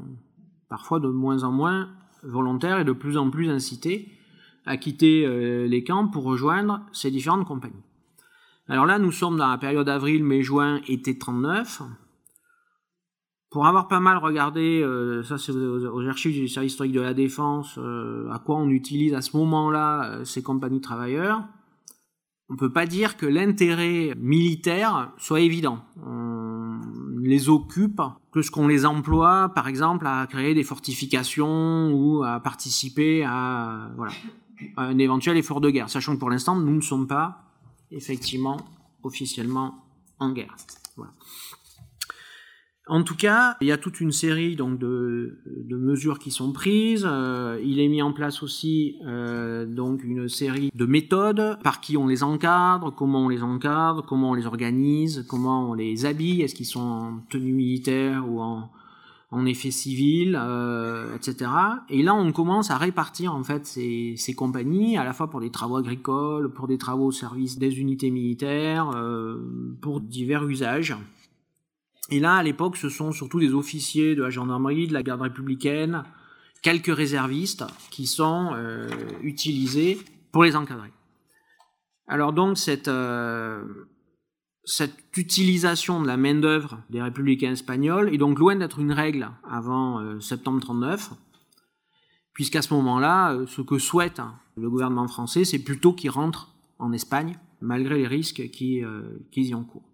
[0.67, 1.91] parfois de moins en moins
[2.23, 4.09] volontaires et de plus en plus incités
[4.65, 7.85] à quitter euh, les camps pour rejoindre ces différentes compagnies.
[8.67, 11.83] Alors là, nous sommes dans la période avril, mai, juin, été 39.
[13.53, 17.13] Pour avoir pas mal regardé, euh, ça c'est aux, archives du service historique de la
[17.13, 17.79] défense,
[18.31, 21.43] à quoi on utilise à ce moment-là ces compagnies de travailleurs,
[22.49, 25.79] on ne peut pas dire que l'intérêt militaire soit évident.
[26.05, 26.79] On
[27.21, 28.01] les occupe
[28.35, 34.13] ce qu'on les emploie, par exemple, à créer des fortifications ou à participer à, voilà,
[34.77, 37.43] à un éventuel effort de guerre, sachant que pour l'instant, nous ne sommes pas
[37.91, 38.57] effectivement
[39.03, 39.75] officiellement
[40.19, 40.55] en guerre.
[40.95, 41.13] Voilà.
[42.87, 45.37] En tout cas, il y a toute une série donc de,
[45.69, 47.07] mesures qui sont prises.
[47.09, 51.95] Euh, il est mis en place aussi euh, donc une série de méthodes par qui
[51.95, 56.41] on les encadre, comment on les encadre, comment on les organise, comment on les habille,
[56.41, 58.69] est-ce qu'ils sont en tenue militaire ou en,
[59.45, 61.49] effet civil, euh, etc.
[61.89, 65.39] Et là, on commence à répartir en fait ces, ces, compagnies à la fois pour
[65.39, 68.91] des travaux agricoles, pour des travaux au service des unités militaires,
[69.81, 70.95] pour divers usages.
[72.09, 75.21] Et là, à l'époque, ce sont surtout des officiers de la gendarmerie, de la garde
[75.21, 76.03] républicaine,
[76.61, 78.89] quelques réservistes qui sont euh,
[79.21, 79.99] utilisés
[80.31, 80.91] pour les encadrer.
[82.07, 83.63] Alors donc cette, euh,
[84.63, 89.99] cette utilisation de la main-d'œuvre des républicains espagnols est donc loin d'être une règle avant
[89.99, 91.11] euh, septembre 39,
[92.33, 94.21] puisqu'à ce moment-là, ce que souhaite
[94.57, 98.81] le gouvernement français, c'est plutôt qu'ils rentrent en Espagne, malgré les risques qui,
[99.31, 99.92] qui y encourent.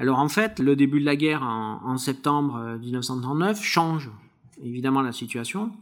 [0.00, 4.10] Alors en fait, le début de la guerre en, septembre 1939 euh, change
[4.64, 5.72] évidemment la situation,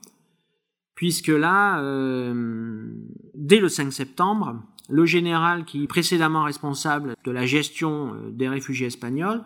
[0.96, 2.90] puisque là, euh,
[3.34, 8.48] dès le 5 septembre, le général qui est précédemment responsable de la gestion euh, des
[8.48, 9.44] réfugiés espagnols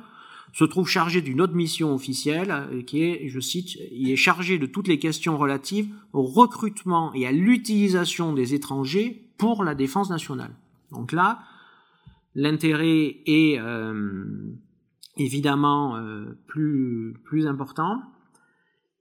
[0.54, 4.66] se trouve chargé d'une autre mission officielle qui est, je cite, il est chargé de
[4.66, 10.54] toutes les questions relatives au recrutement et à l'utilisation des étrangers pour la défense nationale.
[10.90, 11.40] Donc là,
[12.35, 14.55] l'intérêt est euh,
[15.16, 18.03] évidemment euh, plus, plus important.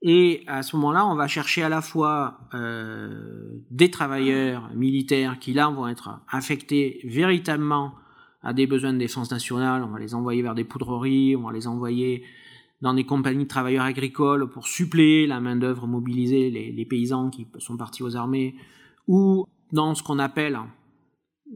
[0.02, 5.52] Et à ce moment-là, on va chercher à la fois euh, des travailleurs militaires qui
[5.52, 7.94] là vont être affectés véritablement
[8.42, 9.84] à des besoins de défense nationale.
[9.84, 12.24] On va les envoyer vers des poudreries, on va les envoyer
[12.80, 17.46] dans des compagnies de travailleurs agricoles pour suppléer la main-d'œuvre mobilisée, les, les, paysans qui
[17.58, 18.56] sont partis aux armées,
[19.06, 20.58] ou dans ce qu'on appelle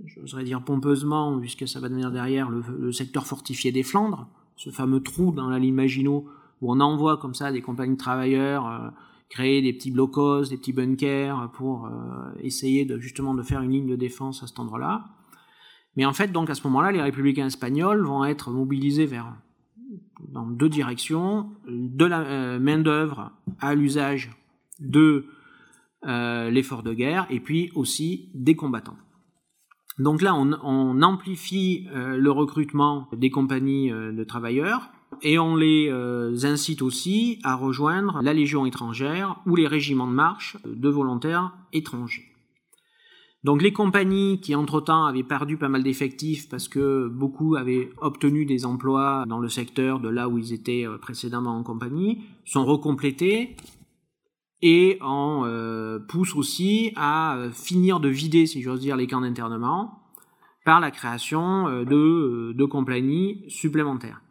[0.05, 5.01] j'oserais dire pompeusement, puisque ça va devenir derrière le, secteur fortifié des Flandres, ce fameux
[5.01, 6.27] trou dans la ligne Maginot,
[6.63, 8.89] où on envoie comme ça des compagnies de travailleurs euh,
[9.29, 11.91] créer des petits blocos, des petits bunkers pour euh,
[12.41, 15.05] essayer de, justement de faire une ligne de défense à cet endroit-là.
[15.97, 19.35] Mais en fait, donc à ce moment-là, les républicains espagnols vont être mobilisés vers
[20.29, 24.31] dans deux directions de la euh, main d'œuvre à l'usage
[24.81, 25.27] de
[26.03, 28.97] l'effort de guerre et puis aussi des combattants.
[29.99, 34.91] Donc là, on, amplifie euh, le recrutement des compagnies euh, de travailleurs
[35.23, 40.13] et on les euh, incite aussi à rejoindre la Légion étrangère ou les régiments de
[40.13, 42.25] marche de volontaires étrangers.
[43.43, 48.45] Donc les compagnies qui entre-temps avaient perdu pas mal d'effectifs parce que beaucoup avaient obtenu
[48.45, 53.57] des emplois dans le secteur de là où ils étaient précédemment en compagnie sont recomplétées
[54.63, 59.21] et on euh, pousse aussi à euh, finir de vider, si j'ose dire, les camps
[59.21, 60.03] d'internement
[60.65, 64.23] par la création euh, de, de compagnies supplémentaires.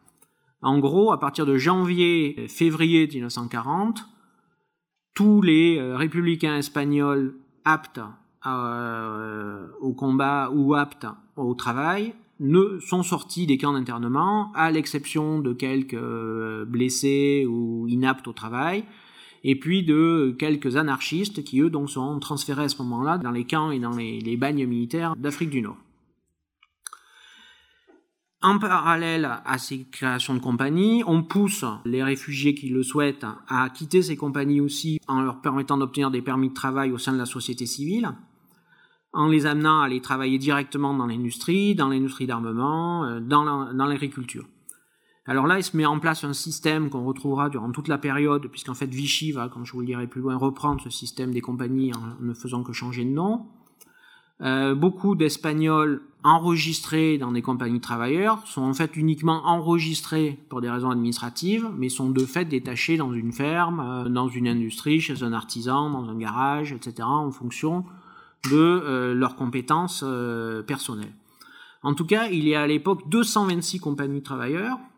[0.62, 4.06] En gros, à partir de janvier-février 1940,
[5.14, 8.02] tous les républicains espagnols aptes
[8.44, 12.16] au combat ou aptes au travail
[12.82, 15.96] sont sortis des camps d'internement, à l'exception de quelques
[16.66, 18.86] blessés ou inaptes au travail,
[19.48, 23.46] et puis de quelques anarchistes qui eux donc sont transférés à ce moment-là dans les
[23.46, 25.78] camps et dans les, bagnes militaires d'Afrique du Nord.
[28.42, 33.70] En parallèle à ces créations de compagnies, on pousse les réfugiés qui le souhaitent à
[33.70, 37.20] quitter ces compagnies aussi en leur permettant d'obtenir des permis de travail au sein de
[37.20, 38.10] la société civile,
[39.14, 44.48] en les amenant à aller travailler directement dans l'industrie, dans l'industrie d'armement, euh, dans l'agriculture.
[45.28, 48.48] Alors là, il se met en place un système qu'on retrouvera durant toute la période,
[48.48, 51.42] puisqu'en fait Vichy va, comme je vous le dirai plus loin, reprendre ce système des
[51.42, 53.48] compagnies en ne faisant que changer de nom.
[54.42, 60.62] Euh, beaucoup d'Espagnols enregistrés dans des compagnies de travailleurs sont en fait uniquement enregistrés pour
[60.62, 65.00] des raisons administratives, mais sont de fait détachés dans une ferme, euh, dans une industrie,
[65.00, 67.86] chez un artisan, dans un garage, etc., en fonction
[68.52, 70.06] de euh, leurs compétences
[70.68, 71.14] personnelles.
[71.82, 74.95] En tout cas, il y a à l'époque 226 compagnies de travailleurs, euh,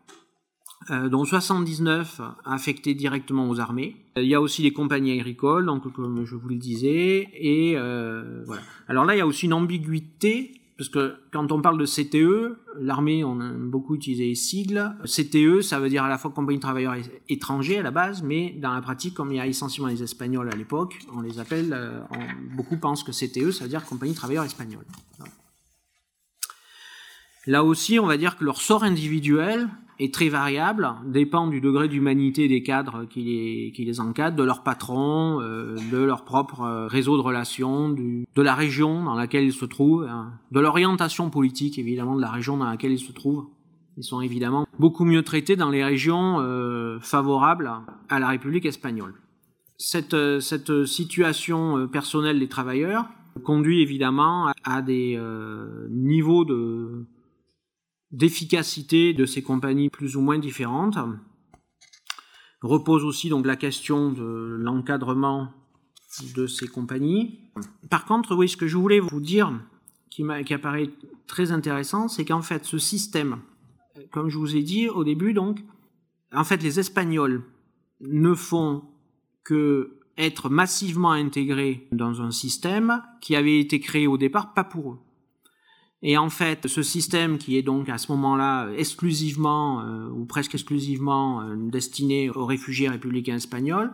[0.90, 3.96] dont 79 affectés directement aux armées.
[4.16, 8.42] Il y a aussi les compagnies agricoles, donc comme je vous le disais, et euh,
[8.46, 8.62] voilà.
[8.88, 12.56] Alors là, il y a aussi une ambiguïté parce que quand on parle de CTE,
[12.78, 14.94] l'armée, on a beaucoup utilisé les sigles.
[15.04, 16.94] CTE, ça veut dire à la fois compagnie de travailleurs
[17.28, 20.48] étrangers à la base, mais dans la pratique, comme il y a essentiellement les Espagnols
[20.48, 22.00] à l'époque, on les appelle, euh,
[22.54, 24.86] beaucoup pensent que CTE, ça veut dire compagnie de travailleurs espagnols.
[27.48, 31.88] Là aussi, on va dire que leur sort individuel est très variable, dépend du degré
[31.88, 37.16] d'humanité des cadres qui les, encadrent, de leur patron, euh, de leur propre euh, réseau
[37.16, 42.14] de relations, de la région dans laquelle ils se trouvent, hein, de l'orientation politique évidemment
[42.14, 43.46] de la région dans laquelle ils se trouvent.
[43.96, 47.70] Ils sont évidemment beaucoup mieux traités dans les régions euh, favorables
[48.08, 49.14] à la République espagnole.
[49.76, 53.06] Cette situation personnelle des travailleurs
[53.44, 55.16] conduit évidemment à des
[55.88, 57.06] niveaux de,
[58.10, 60.98] d'efficacité de ces compagnies plus ou moins différentes.
[62.62, 65.52] Repose aussi donc la question de l'encadrement
[66.34, 67.38] de ces compagnies.
[67.90, 69.52] Par contre, oui, ce que je voulais vous dire,
[70.10, 70.90] qui, qui apparaît
[71.26, 73.40] très intéressant, c'est qu'en fait, ce système,
[74.10, 75.60] comme je vous ai dit au début, donc,
[76.32, 77.44] en fait, les Espagnols
[78.00, 78.84] ne font
[79.44, 84.92] que être massivement intégrés dans un système qui avait été créé au départ pas pour
[84.92, 84.98] eux.
[86.02, 90.54] Et en fait, ce système qui est donc à ce moment-là exclusivement euh, ou presque
[90.54, 93.92] exclusivement euh, destiné aux réfugiés républicains espagnols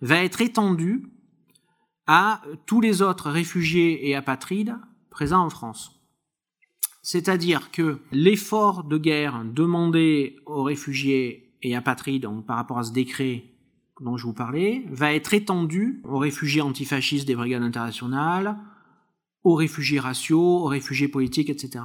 [0.00, 1.06] va être étendu
[2.06, 4.76] à tous les autres réfugiés et apatrides
[5.10, 6.00] présents en France.
[7.02, 12.92] C'est-à-dire que l'effort de guerre demandé aux réfugiés et apatrides donc par rapport à ce
[12.92, 13.44] décret
[14.00, 18.56] dont je vous parlais va être étendu aux réfugiés antifascistes des brigades internationales,
[19.44, 21.84] aux réfugiés raciaux, aux réfugiés politiques, etc.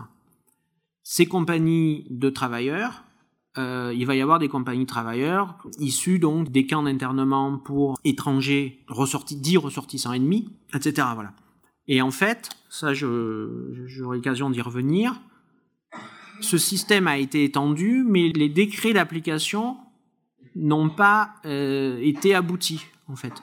[1.04, 3.04] Ces compagnies de travailleurs,
[3.58, 7.98] euh, il va y avoir des compagnies de travailleurs issues donc des camps d'internement pour
[8.04, 11.08] étrangers ressortis, dits ressortissants ennemis, etc.
[11.14, 11.34] Voilà.
[11.88, 15.22] Et en fait, ça, j'aurai l'occasion d'y revenir.
[16.42, 19.78] Ce système a été étendu, mais les décrets d'application
[20.56, 23.34] n'ont pas euh, été aboutis, en fait,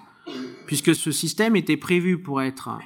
[0.66, 2.78] puisque ce système était prévu pour être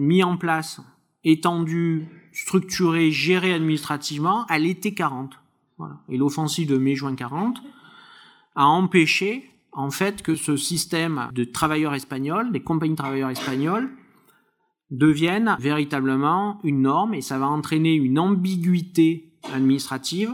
[0.00, 0.80] mis en place,
[1.24, 5.38] étendu, structuré, géré administrativement à l'été 40.
[5.78, 6.00] Voilà.
[6.08, 7.58] Et l'offensive de mai-juin 40
[8.56, 13.90] a empêché en fait que ce système de travailleurs espagnols, des compagnies de travailleurs espagnols,
[14.90, 20.32] devienne véritablement une norme et ça va entraîner une ambiguïté administrative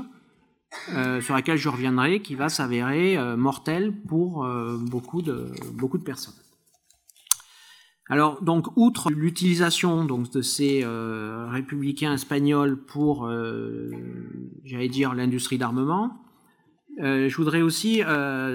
[0.95, 6.35] euh, sur laquelle je reviendrai qui va s'avérer euh, mortelle pour euh, beaucoup de personnes.
[8.09, 13.91] Alors donc outre l'utilisation donc de ces euh, républicains espagnols pour, euh,
[14.65, 16.23] j'allais dire l'industrie d'armement,
[17.03, 18.03] euh, je voudrais aussi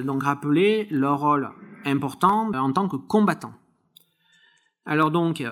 [0.05, 1.49] donc rappeler leur rôle
[1.85, 3.53] important en tant que combattants.
[4.85, 5.43] Alors donc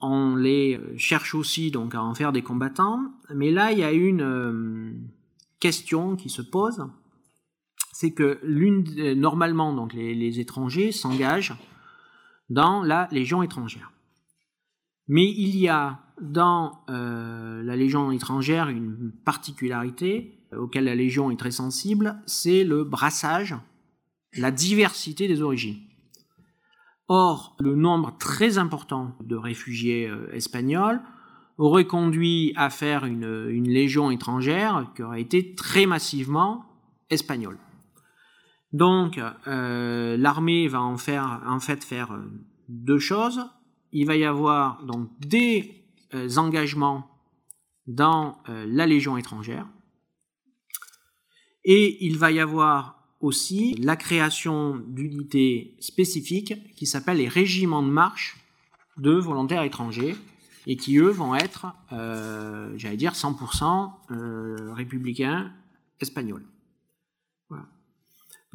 [0.00, 3.00] on les cherche aussi donc à en faire des combattants,
[3.32, 5.08] mais là il y a une
[5.60, 6.84] question qui se pose,
[7.92, 11.54] c'est que l'une normalement donc les, les étrangers s'engagent
[12.48, 13.92] dans la Légion étrangère.
[15.08, 21.36] Mais il y a dans euh, la Légion étrangère une particularité auquel la Légion est
[21.36, 23.54] très sensible, c'est le brassage,
[24.34, 25.80] la diversité des origines.
[27.08, 31.00] Or, le nombre très important de réfugiés espagnols
[31.58, 36.64] aurait conduit à faire une légion étrangère qui aurait été très massivement
[37.10, 37.58] espagnole.
[38.76, 42.30] Donc, euh, l'armée va en faire, en fait, faire euh,
[42.68, 43.40] deux choses.
[43.92, 47.08] Il va y avoir donc des euh, engagements
[47.86, 49.64] dans la Légion étrangère,
[51.64, 57.88] et il va y avoir aussi la création d'unités spécifiques qui s'appellent les régiments de
[57.88, 58.38] marche
[58.96, 60.16] de volontaires étrangers,
[60.66, 61.66] et qui eux vont être,
[62.76, 65.52] j'allais dire, 100% républicains
[66.00, 66.44] espagnols.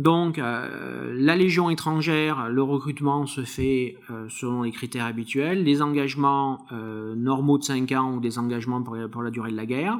[0.01, 5.83] Donc, euh, la Légion étrangère, le recrutement se fait euh, selon les critères habituels, des
[5.83, 9.99] engagements euh, normaux de 5 ans ou des engagements pour, la durée de la guerre,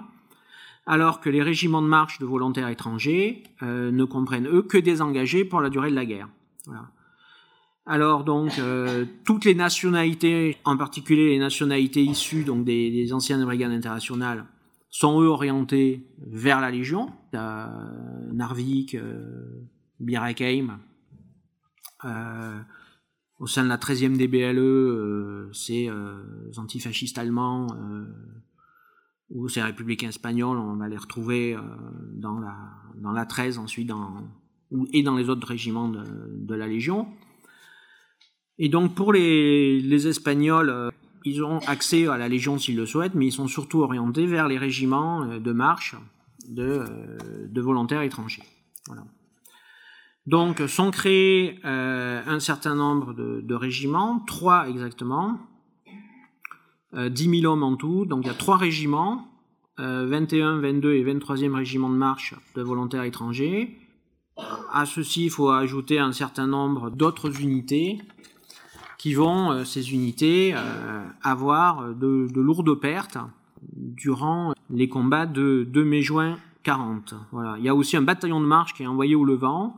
[0.87, 5.45] alors que les régiments de marche de volontaires étrangers ne comprennent, eux, que des engagés
[5.45, 6.29] pour la durée de la guerre.
[7.85, 8.59] Alors donc,
[9.23, 14.45] toutes les nationalités, en particulier les nationalités issues donc, des, anciennes brigades internationales,
[14.89, 17.11] sont eux orientés vers la Légion.
[17.33, 18.97] Narvik,
[20.01, 20.79] Birakeim.
[22.05, 22.59] Euh,
[23.39, 26.21] au sein de la 13e DBLE, euh, c'est euh,
[26.57, 27.67] antifascistes allemands
[29.29, 31.57] ou ces républicains espagnols, on va les retrouver
[32.11, 32.53] dans, la,
[32.97, 33.89] dans la 13 ensuite
[34.91, 37.07] et dans les autres régiments de, la Légion.
[38.57, 40.91] Et donc pour les, Espagnols,
[41.23, 44.49] ils ont accès à la Légion s'ils le souhaitent, mais ils sont surtout orientés vers
[44.49, 45.95] les régiments de marche
[46.49, 46.83] de,
[47.47, 48.43] de volontaires étrangers.
[50.27, 55.39] Donc sont créés euh, un certain nombre de, régiments, trois exactement,
[56.93, 59.27] euh, 10 000 hommes en tout, donc il y a trois régiments,
[59.77, 63.77] 21, euh, 22 et 23e régiment de marche de volontaires étrangers.
[64.71, 67.99] À ceci, il faut ajouter un certain nombre d'autres unités
[68.97, 70.53] qui vont, euh, ces unités,
[71.23, 73.17] avoir de, lourdes pertes
[73.73, 77.15] durant les combats de, de mai-juin 40.
[77.31, 77.55] Voilà.
[77.57, 79.77] Il y a aussi un bataillon de marche qui est envoyé au Levant,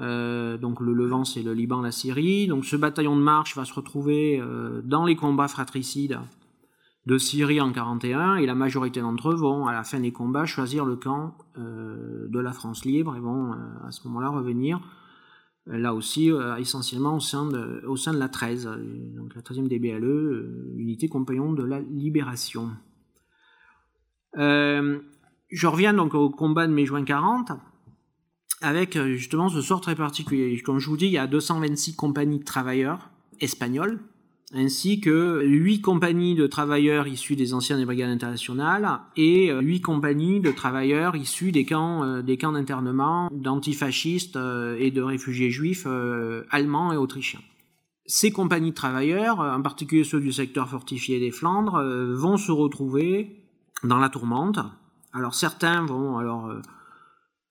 [0.00, 2.46] euh, donc le Levant, c'est le Liban, la Syrie.
[2.46, 6.18] Donc ce bataillon de marche va se retrouver euh, dans les combats fratricides
[7.06, 10.46] de Syrie en 41 et la majorité d'entre eux vont à la fin des combats
[10.46, 13.52] choisir le camp euh, de la France libre et vont
[13.86, 14.80] à ce moment-là revenir
[15.66, 18.64] là aussi essentiellement au sein, de, la 13,
[19.14, 22.70] donc la 13e DBLE, unité compagnon de la libération.
[24.34, 27.52] je reviens donc au combat de mai-juin 40
[28.60, 30.60] avec euh, justement ce sort très particulier.
[30.60, 34.00] Comme je vous dis, il y a 226 compagnies de travailleurs espagnols,
[34.52, 40.40] ainsi que 8 compagnies de travailleurs issus des anciennes brigades internationales et 8 euh, compagnies
[40.40, 44.36] de travailleurs issus des camps, euh, des camps d'internement d'antifascistes
[44.78, 45.86] et de réfugiés juifs
[46.50, 47.40] allemands et autrichiens.
[48.06, 51.80] Ces compagnies de travailleurs, en particulier ceux du secteur fortifié des Flandres,
[52.16, 53.36] vont se retrouver
[53.84, 54.58] dans la tourmente.
[55.12, 56.50] Alors certains vont alors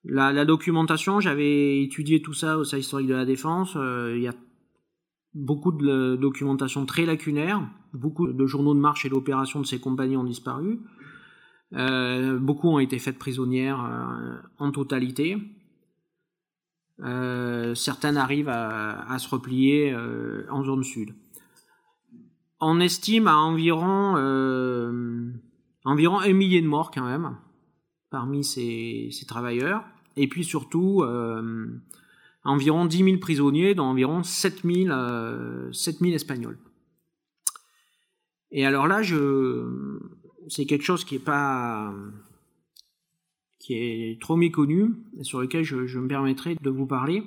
[0.06, 3.74] la, documentation, j'avais étudié tout ça au sein historique de la défense.
[3.76, 4.36] Euh, il y a
[5.34, 7.62] beaucoup de documentation très lacunaire.
[7.93, 10.80] Beaucoup de journaux de marche et d'opération de ces compagnies ont disparu.
[11.74, 15.38] Euh, beaucoup ont été faites prisonnières euh, en totalité.
[17.76, 19.95] certaines arrivent à, se replier
[20.50, 21.14] en zone sud.
[22.62, 24.16] On estime à environ,
[25.86, 27.38] environ un millier de morts quand même
[28.10, 29.84] parmi ces, travailleurs,
[30.16, 31.68] et puis surtout euh,
[32.43, 36.57] environ 10 000 prisonniers, dont environ 7 000, euh, Espagnols.
[38.51, 39.99] Et alors là, je,
[40.47, 41.93] c'est quelque chose qui est pas,
[43.60, 47.24] qui est trop méconnu, et sur lequel je, me permettrai de vous parler.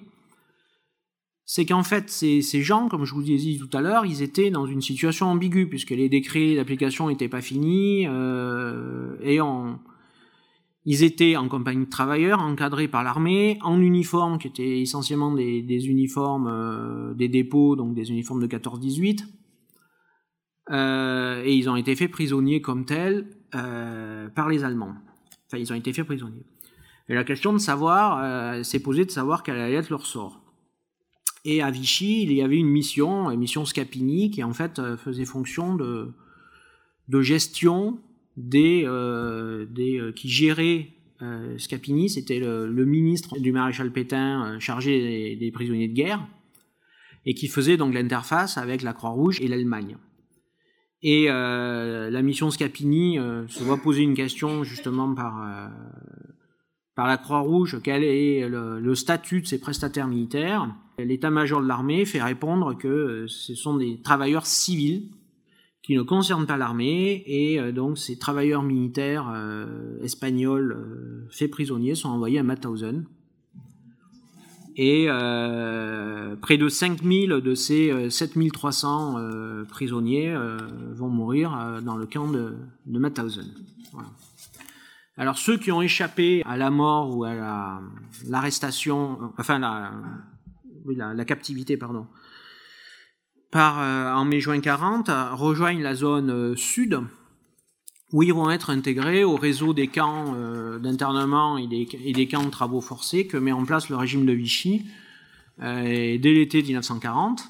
[1.44, 4.66] C'est qu'en fait, ces, gens, comme je vous disais tout à l'heure, ils étaient dans
[4.66, 9.40] une situation ambiguë, puisque les décrets d'application n'étaient pas finis, euh, et
[10.84, 15.86] ils étaient en compagnie de travailleurs, encadrés par l'armée, en uniforme, qui étaient essentiellement des,
[15.86, 19.24] uniformes euh, des dépôts, donc des uniformes de 14-18.
[20.70, 24.94] Euh, et ils ont été faits prisonniers comme tels euh, par les Allemands.
[25.46, 26.46] Enfin, ils ont été faits prisonniers.
[27.08, 30.40] Et la question de savoir, s'est posée de savoir quel allait être leur sort.
[31.44, 35.24] Et à Vichy, il y avait une mission, une mission Scapini, qui en fait faisait
[35.24, 36.12] fonction de,
[37.08, 38.00] de gestion
[38.38, 40.88] euh, euh, qui gérait
[41.20, 46.26] euh, Scapini, c'était le, ministre du maréchal Pétain chargé des, prisonniers de guerre,
[47.26, 49.96] et qui faisait donc l'interface avec la Croix-Rouge et l'Allemagne.
[51.02, 53.18] Et la mission Scapini
[53.48, 55.70] se voit poser une question justement par,
[56.94, 60.74] par la Croix-Rouge quel est le, statut de ces prestataires militaires?
[60.98, 65.10] L'état-major de l'armée fait répondre que ce sont des travailleurs civils
[65.82, 69.34] qui ne concernent pas l'armée et donc ces travailleurs militaires
[70.02, 73.04] espagnols faits prisonniers sont envoyés à Mauthausen
[74.76, 80.34] et euh, près de 5000 de ces 7300 euh, euh, prisonniers
[80.92, 82.54] vont mourir dans le camp de,
[82.86, 83.12] de.
[85.18, 87.80] Alors ceux qui ont échappé à la mort ou à
[88.26, 89.92] l'arrestation, enfin la,
[90.86, 92.06] la, captivité, pardon,
[93.52, 93.78] par,
[94.18, 97.00] en mai-juin 40, rejoignent la zone sud
[98.12, 102.50] où ils vont être intégrés au réseau des camps euh, d'internement et des, camps de
[102.50, 104.84] travaux forcés que met en place le régime de Vichy
[105.62, 107.48] euh, dès l'été 1940.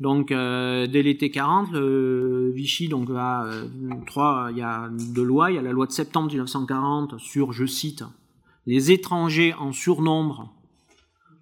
[0.00, 5.58] Donc euh, dès l'été 40, le Vichy donc il y a deux lois, il y
[5.58, 8.04] a la loi de septembre 1940 sur, je cite,
[8.66, 10.52] les étrangers en surnombre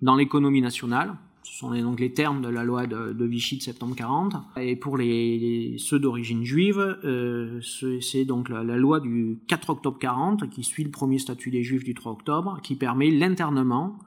[0.01, 1.17] dans l'économie nationale.
[1.43, 4.35] Ce sont donc les termes de la loi de, Vichy de septembre 40.
[4.59, 7.61] Et pour les, ceux d'origine juive, euh,
[8.01, 11.85] c'est donc la, loi du 4 octobre 40 qui suit le premier statut des juifs
[11.85, 13.99] du 3 octobre, qui permet l'internement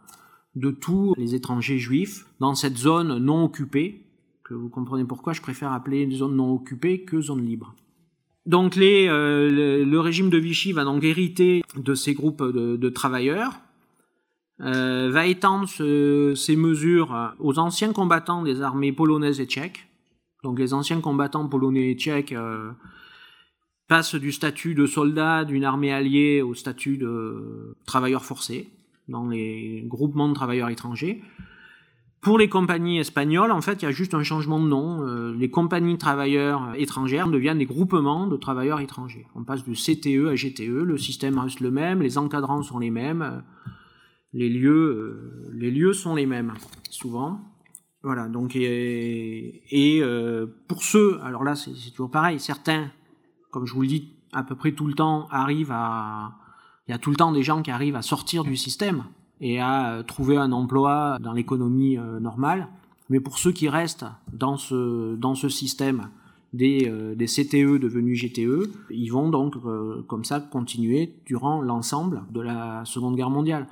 [0.55, 4.05] de tous les étrangers juifs dans cette zone non occupée,
[4.43, 7.75] que vous comprenez pourquoi je préfère appeler zone non occupée que zone libre.
[8.45, 13.59] Donc euh, le, régime de Vichy va donc hériter de ces groupes de travailleurs
[14.61, 19.87] euh, va étendre ces mesures aux anciens combattants des armées polonaises et tchèques.
[20.43, 22.71] Donc les anciens combattants polonais et tchèques euh,
[23.87, 28.69] passent du statut de soldat d'une armée alliée au statut de travailleurs forcés
[29.07, 31.21] dans les groupements de travailleurs étrangers.
[32.21, 35.05] Pour les compagnies espagnoles, en fait, il y a juste un changement de nom.
[35.05, 39.27] Euh, les compagnies de travailleurs étrangères deviennent des groupements de travailleurs étrangers.
[39.35, 42.89] On passe de CTE à GTE, le système reste le même, les encadrants sont les
[42.89, 43.43] mêmes
[44.35, 46.53] les lieux, euh, les lieux sont les mêmes,
[46.89, 47.39] souvent.
[48.03, 49.61] Voilà, donc, et,
[50.03, 52.91] euh, pour ceux, alors là, c'est toujours pareil, certains,
[53.49, 56.33] comme je vous le dis à peu près tout le temps, arrivent à.
[56.87, 59.05] Il y a tout le temps des gens qui arrivent à sortir du système
[59.41, 62.67] et à euh, trouver un emploi dans l'économie normale.
[63.09, 66.09] Mais pour ceux qui restent dans ce, dans ce système
[66.53, 69.55] des, des CTE devenus GTE, ils vont donc
[70.07, 73.67] comme ça continuer durant l'ensemble de la Seconde Guerre mondiale.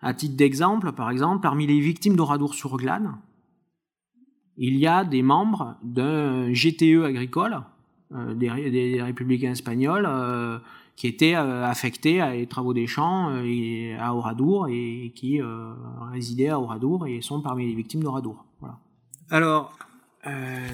[0.00, 3.18] À titre d'exemple, par exemple, parmi les victimes d'Oradour-sur-Glane,
[4.56, 7.60] il y a des membres d'un GTE agricole,
[8.14, 10.58] euh, des, républicains espagnols, euh,
[10.96, 13.28] qui étaient euh, affectés à les travaux des champs
[13.98, 15.40] à Oradour et qui
[16.12, 18.44] résidaient à Oradour et sont parmi les victimes d'Oradour.
[18.60, 18.78] Voilà.
[19.30, 19.76] Alors,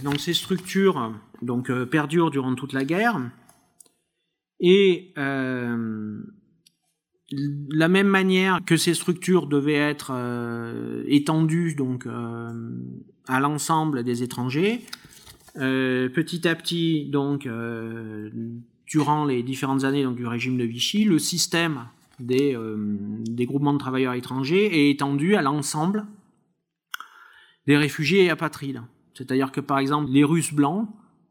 [0.05, 1.12] donc ces structures
[1.43, 3.20] donc, perdurent durant toute la guerre
[4.61, 5.12] et
[7.33, 12.51] la même manière que ces structures devaient être euh, étendues donc euh,
[13.26, 14.80] à l'ensemble des étrangers,
[15.57, 17.49] euh, petit à petit donc
[18.87, 21.87] durant les différentes années donc, du régime de Vichy, le système
[22.18, 22.57] des,
[23.30, 26.07] des groupements de travailleurs étrangers est étendu à l'ensemble
[27.66, 28.83] des réfugiés et apatrides.
[29.14, 30.89] C'est-à-dire que par exemple les Russes blancs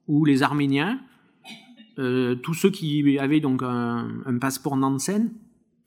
[0.07, 0.99] ou les Arméniens,
[1.95, 5.31] tous ceux qui avaient donc un, un passeport Nansen,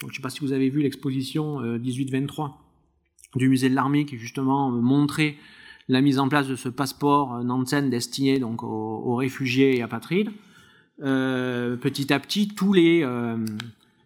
[0.02, 4.04] je ne sais pas si vous avez vu l'exposition 1823 euh, du musée de l'armée
[4.04, 5.36] qui justement euh, montrait
[5.88, 10.30] la mise en place de ce passeport euh, Nansen destiné donc aux, réfugiés et apatrides.
[10.98, 13.06] petit à petit, tous les,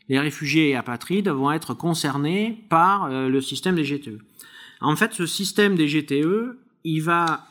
[0.09, 4.19] les réfugiés et apatrides vont être concernés par le système des GTE.
[4.81, 7.47] En fait, ce système des GTE, il va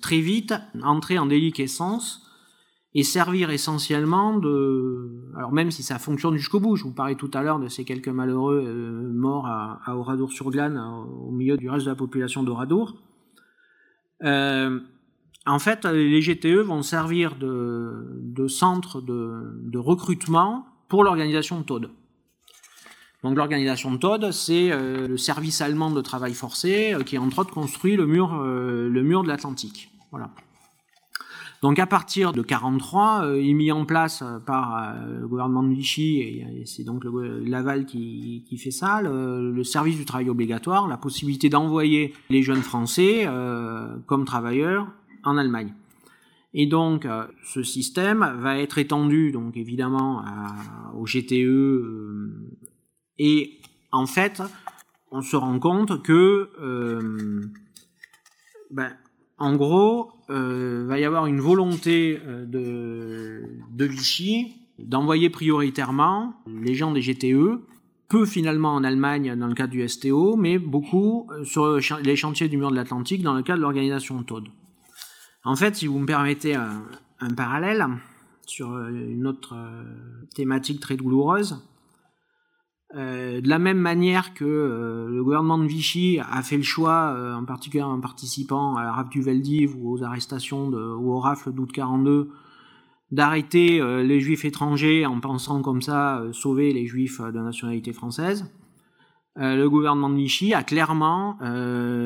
[0.00, 2.29] très vite entrer en déliquescence
[2.94, 5.32] et servir essentiellement de...
[5.36, 7.84] Alors même si ça fonctionne jusqu'au bout, je vous parlais tout à l'heure de ces
[7.84, 12.96] quelques malheureux euh, morts à, à Oradour-sur-Glane, au milieu du reste de la population d'Oradour.
[14.24, 14.80] Euh,
[15.46, 21.90] en fait, les GTE vont servir de, de centre de, de, recrutement pour l'organisation TOD.
[23.22, 27.96] Donc l'organisation TOD, c'est euh, le service allemand de travail forcé qui, entre autres, construit
[27.96, 29.90] le mur, le mur de l'Atlantique.
[30.10, 30.30] Voilà.
[31.62, 35.28] Donc à partir de 43, euh, il est mis en place euh, par euh, le
[35.28, 40.88] gouvernement de Vichy, et, c'est donc Laval qui, fait ça, le, service du travail obligatoire,
[40.88, 43.28] la possibilité d'envoyer les jeunes Français
[44.06, 44.88] comme travailleurs
[45.22, 45.74] en Allemagne.
[46.54, 47.06] Et donc
[47.44, 50.24] ce système va être étendu donc évidemment
[50.96, 52.32] au GTE
[53.18, 53.60] et
[53.92, 54.42] en fait
[55.12, 56.50] on se rend compte que
[58.70, 58.92] ben,
[59.40, 66.92] en gros, euh, va y avoir une volonté euh, de, Vichy d'envoyer prioritairement les gens
[66.92, 67.60] des GTE
[68.08, 72.56] peu finalement en Allemagne dans le cadre du STO, mais beaucoup sur les chantiers du
[72.56, 74.48] mur de l'Atlantique dans le cadre de l'organisation TOD.
[75.44, 77.86] En fait, si vous me permettez un parallèle
[78.46, 79.54] sur une autre
[80.34, 81.62] thématique très douloureuse,
[82.96, 87.14] euh, de la même manière que euh, le gouvernement de Vichy a fait le choix,
[87.14, 91.12] euh, en particulier en participant à la rafle du Veldiv ou aux arrestations de, ou
[91.12, 92.30] aux rafles d'août 42,
[93.12, 98.48] d'arrêter les juifs étrangers en pensant comme ça sauver les juifs de nationalité française,
[99.34, 101.36] le gouvernement de Vichy a clairement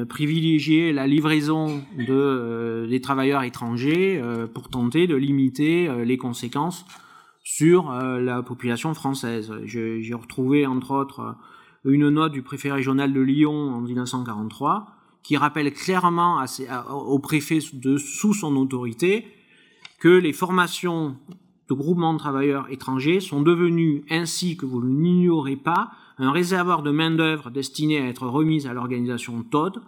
[0.08, 4.18] privilégié la livraison de, des travailleurs étrangers
[4.54, 6.86] pour tenter de limiter les conséquences
[7.44, 9.52] sur euh, la population française.
[9.64, 14.88] J'ai retrouvé entre autres euh, une note du préfet régional de Lyon en 1943
[15.22, 16.44] qui rappelle clairement
[16.90, 19.26] au préfet sous son autorité
[19.98, 21.16] que les formations
[21.68, 26.82] de groupements de travailleurs étrangers sont devenues, ainsi que vous ne l'ignorez pas, un réservoir
[26.82, 29.80] de main-d'œuvre destiné à être remise à l'organisation TOD.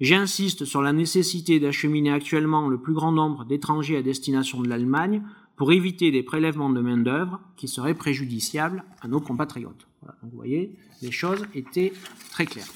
[0.00, 5.22] J'insiste sur la nécessité d'acheminer actuellement le plus grand nombre d'étrangers à destination de l'Allemagne
[5.60, 9.86] pour éviter des prélèvements de main-d'œuvre qui seraient préjudiciables à nos compatriotes.
[10.22, 11.92] vous voyez, les choses étaient
[12.30, 12.72] très claires.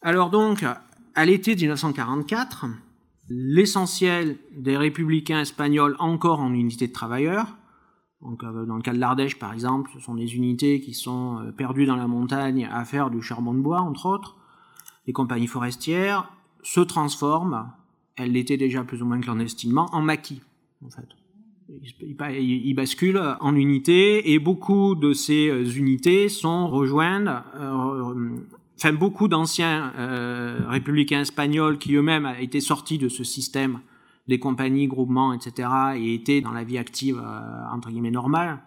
[0.00, 0.64] Alors donc,
[1.14, 2.64] à l'été 1944,
[3.28, 7.54] l'essentiel des républicains espagnols encore en unité de travailleurs,
[8.22, 11.40] donc, euh, dans le cas de l'Ardèche par exemple, ce sont des unités qui sont
[11.40, 14.38] euh, perdues dans la montagne à faire du charbon de bois, entre autres,
[15.06, 17.70] les compagnies forestières se transforment,
[18.16, 20.40] elles l'étaient déjà plus ou moins clandestinement, en maquis
[20.84, 21.06] en fait.
[22.02, 28.30] Il bascule en unités et beaucoup de ces euh, unités sont rejointes, euh,
[28.76, 33.80] enfin beaucoup d'anciens euh, républicains espagnols qui eux-mêmes étaient sortis de ce système
[34.26, 35.68] des compagnies, groupements, etc.
[35.96, 37.20] et étaient dans la vie active
[37.72, 38.60] entre guillemets normale,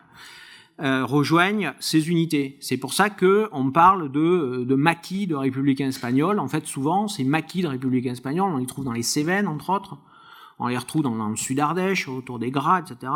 [0.78, 2.58] rejoignent ces unités.
[2.60, 6.40] C'est pour ça que on parle de, de maquis de républicains espagnols.
[6.40, 9.70] En fait, souvent, ces maquis de républicains espagnols, on les trouve dans les Cévennes, entre
[9.70, 9.98] autres
[10.64, 13.12] on les retrouve dans, le sud Ardèche, autour des Gras, etc.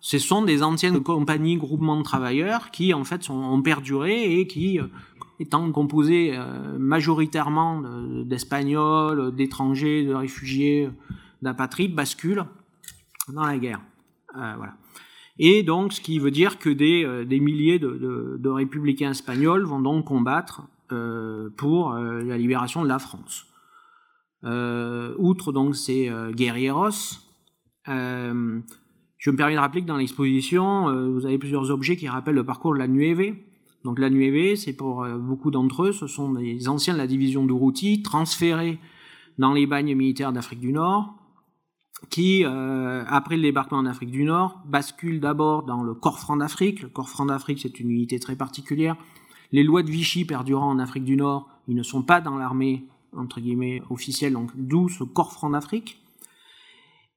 [0.00, 4.80] Ce sont des anciennes compagnies, groupements de travailleurs qui en fait ont perduré et qui,
[4.80, 4.86] euh,
[5.38, 7.82] étant composés euh, majoritairement
[8.24, 10.90] d'Espagnols, d'étrangers, de réfugiés,
[11.40, 12.44] d'apatrides, basculent
[13.32, 13.80] dans la guerre.
[14.36, 14.74] Euh, voilà.
[15.38, 20.04] Et donc, ce qui veut dire que des, des milliers de, républicains espagnols vont donc
[20.04, 20.62] combattre
[21.56, 23.46] pour la libération de la France.
[24.44, 26.90] Euh, outre donc ces euh, guerrieros,
[27.88, 28.60] euh,
[29.18, 32.44] je me permets de rappeler que dans l'exposition, vous avez plusieurs objets qui rappellent le
[32.44, 33.34] parcours de la Nueve.
[33.84, 37.46] Donc la Nueve, c'est pour beaucoup d'entre eux, ce sont des anciens de la division
[37.46, 38.80] d'Uruti, transférés
[39.38, 41.14] dans les bagnes militaires d'Afrique du Nord,
[42.10, 46.82] qui, après le débarquement en Afrique du Nord, basculent d'abord dans le corps franc d'Afrique.
[46.82, 48.96] Le corps franc d'Afrique, c'est une unité très particulière.
[49.52, 52.86] Les lois de Vichy perdurant en Afrique du Nord, ils ne sont pas dans l'armée
[53.16, 55.98] entre guillemets officiel, donc d'où ce corps franc d'Afrique.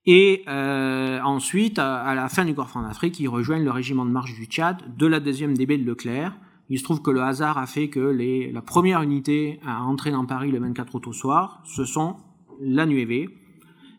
[0.05, 4.11] Et euh, ensuite, à, la fin du corps franc d'Afrique, ils rejoignent le régiment de
[4.11, 6.37] marche du Tchad de la deuxième DB de Leclerc.
[6.69, 10.11] Il se trouve que le hasard a fait que les, la première unité à entrer
[10.11, 12.17] dans Paris le 24 août au soir, ce sont
[12.61, 13.29] la Nueve.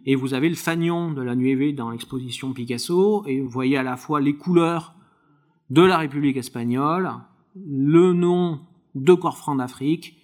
[0.09, 3.83] Et vous avez le fanion de la Nueve dans l'exposition Picasso, et vous voyez à
[3.83, 4.95] la fois les couleurs
[5.71, 7.11] de la République espagnole,
[7.57, 8.61] le nom
[8.95, 10.17] de corps franc d'Afrique,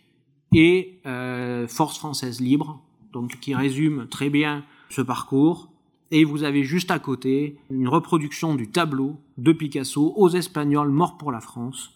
[0.52, 2.82] et euh, Force française libre,
[3.12, 5.68] donc qui résume très bien ce parcours.
[6.10, 11.16] Et vous avez juste à côté une reproduction du tableau de Picasso aux Espagnols morts
[11.16, 11.90] pour la France.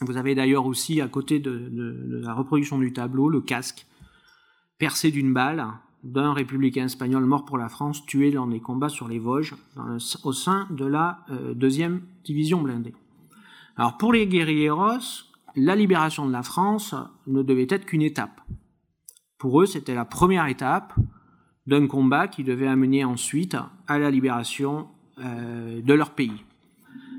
[0.00, 3.86] Vous avez d'ailleurs aussi à côté de, la reproduction du tableau le casque
[4.78, 5.66] percé d'une balle
[6.02, 9.54] d'un républicain espagnol mort pour la France tué dans des combats sur les Vosges
[10.22, 12.94] au sein de la euh, deuxième division blindée.
[13.76, 15.24] Alors pour les guerrilleros,
[15.56, 16.94] la libération de la France
[17.26, 18.40] ne devait être qu'une étape.
[19.38, 20.94] Pour eux, c'était la première étape
[21.66, 24.88] d'un combat qui devait amener ensuite à la libération
[25.18, 26.44] euh, de leur pays.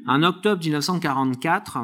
[0.08, 1.78] En octobre 1944,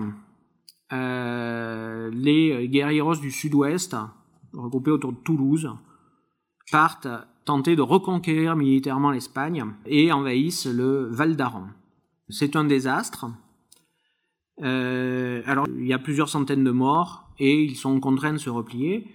[0.93, 3.95] euh, les guerrieros du sud-ouest,
[4.53, 5.71] regroupés autour de Toulouse,
[6.71, 7.07] partent
[7.45, 11.67] tenter de reconquérir militairement l'Espagne et envahissent le Val d'Aran.
[12.29, 13.25] C'est un désastre
[14.63, 18.49] euh, alors, il y a plusieurs centaines de morts et ils sont contraints de se
[18.49, 19.07] replier.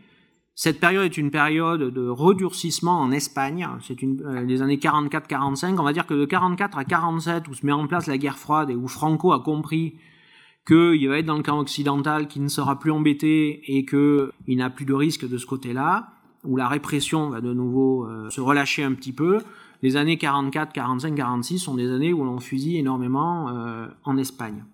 [0.54, 3.68] Cette période est une période de redurcissement en Espagne.
[3.82, 5.78] C'est euh, les années 44-45.
[5.78, 8.38] On va dire que de 44 à 47, où se met en place la guerre
[8.38, 9.96] froide et où Franco a compris
[10.66, 14.70] qu'il va être dans le camp occidental, qu'il ne sera plus embêté et qu'il n'a
[14.70, 16.08] plus de risque de ce côté-là,
[16.42, 19.38] où la répression va de nouveau euh, se relâcher un petit peu.
[19.82, 23.50] Les années 44, 45, 46 sont des années où l'on fusille énormément
[24.04, 24.64] en Espagne.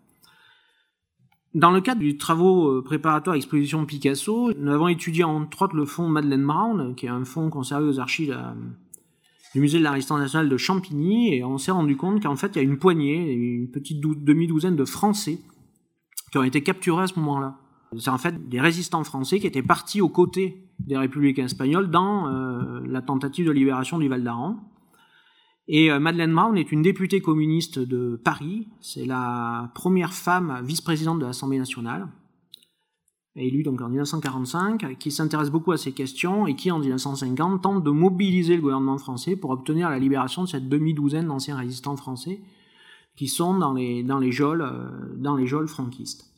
[1.55, 5.84] Dans le cadre du travaux préparatoires à l'exposition Picasso, nous avons étudié entre autres le
[5.84, 8.34] fonds Madeleine Brown, qui est un fonds conservé aux archives
[9.55, 12.53] du musée de la Résistance nationale de Champigny, et on s'est rendu compte qu'en fait,
[12.55, 15.40] il y a une poignée, une petite demi-douzaine de Français
[16.30, 17.59] qui ont été capturés à ce moment-là.
[17.98, 22.28] C'est en fait des résistants français qui étaient partis aux côtés des républicains espagnols dans
[22.28, 24.57] euh, la tentative de libération du Val d'Aran.
[25.75, 28.68] Et euh, Madeleine Brown est une députée communiste de Paris.
[28.81, 32.09] C'est la première femme vice-présidente de l'Assemblée nationale
[33.37, 37.83] élue donc en 1945, qui s'intéresse beaucoup à ces questions et qui, en 1950, tente
[37.83, 42.43] de mobiliser le gouvernement français pour obtenir la libération de cette demi-douzaine d'anciens résistants français
[43.16, 46.32] qui sont dans les, dans les, geôles, euh, dans les geôles franquistes.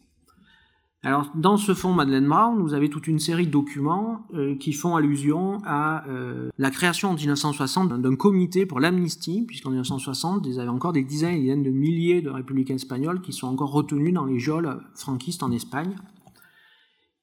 [1.04, 4.72] Alors, dans ce fonds Madeleine Brown, vous avez toute une série de documents euh, qui
[4.72, 10.54] font allusion à euh, la création en 1960 d'un comité pour l'amnistie, puisqu'en 1960, il
[10.54, 13.70] y encore des dizaines et des dizaines de milliers de républicains espagnols qui sont encore
[13.70, 15.94] retenus dans les geôles franquistes en Espagne.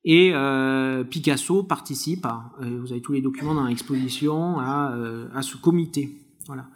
[0.03, 5.27] Et euh, Picasso participe, à, euh, vous avez tous les documents dans l'exposition, à, euh,
[5.35, 6.19] à, ce comité.
[6.47, 6.67] Voilà.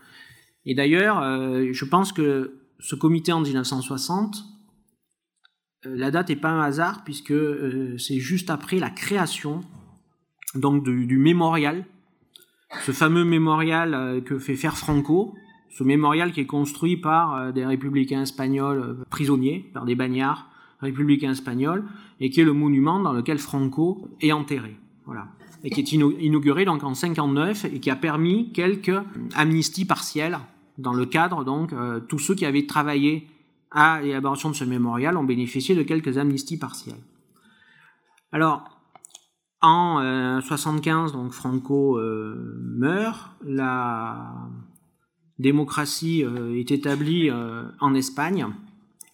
[0.66, 4.44] Et d'ailleurs, je pense que ce comité en 1960,
[5.86, 7.34] la date n'est pas un hasard, puisque
[7.98, 9.62] c'est juste après la création
[10.54, 11.86] donc du, mémorial,
[12.82, 15.36] ce fameux mémorial que fait faire Franco,
[15.70, 20.50] ce mémorial qui est construit par des républicains espagnols prisonniers, par des bagnards,
[20.82, 21.84] républicain espagnol,
[22.20, 24.78] et qui est le monument dans lequel Franco est enterré.
[25.06, 25.28] Voilà.
[25.64, 29.02] Et qui est inauguré donc en 59 et qui a permis quelques
[29.36, 30.38] amnisties partielles
[30.78, 33.28] dans le cadre, donc, euh, tous ceux qui avaient travaillé
[33.76, 37.04] à l'élaboration de ce mémorial ont bénéficié de quelques amnisties partielles.
[38.32, 38.64] Alors,
[39.62, 44.50] en 1975, euh, donc euh, meurt, la
[45.38, 46.24] démocratie
[46.56, 48.48] est établie en Espagne,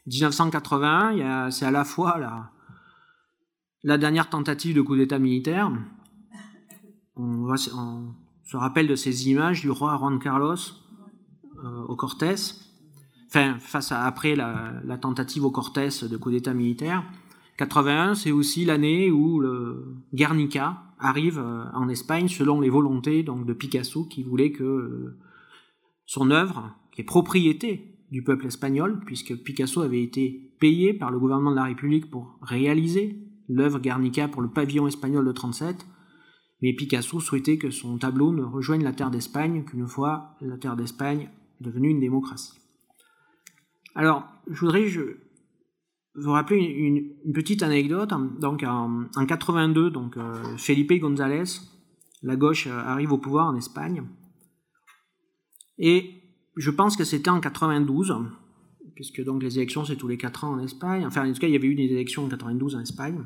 [0.07, 2.51] 1981, c'est à la fois la,
[3.84, 5.72] la, dernière tentative de coup d'État militaire.
[7.16, 10.55] On, se rappelle de ces images du roi Juan Carlos
[11.64, 12.36] euh, au Cortés,
[13.32, 17.03] face à après la, la tentative au Cortés de coup d'État militaire.
[17.57, 23.45] 81, c'est aussi l'année où le Guernica arrive euh, en Espagne selon les volontés donc,
[23.45, 25.19] de Picasso qui voulait que euh,
[26.05, 31.19] son œuvre, qui est propriété du peuple espagnol, puisque Picasso avait été payé par le
[31.19, 35.86] gouvernement de la République pour réaliser l'œuvre Guernica pour le pavillon espagnol de 37,
[36.61, 40.75] mais Picasso souhaitait que son tableau ne rejoigne la terre d'Espagne qu'une fois la terre
[40.75, 41.29] d'Espagne
[41.59, 42.61] devenue une démocratie.
[43.95, 44.85] Alors, je voudrais
[46.15, 48.11] vous rappeler une, petite anecdote.
[48.39, 51.43] Donc, en, 82, donc, euh, Felipe González,
[52.23, 54.03] la gauche, euh, arrive au pouvoir en Espagne.
[55.77, 56.11] Et
[56.57, 58.13] je pense que c'était en 92,
[58.93, 61.05] puisque donc les élections c'est tous les 4 ans en Espagne.
[61.05, 63.25] Enfin, en tout cas, il y avait eu des élections en 92 en Espagne.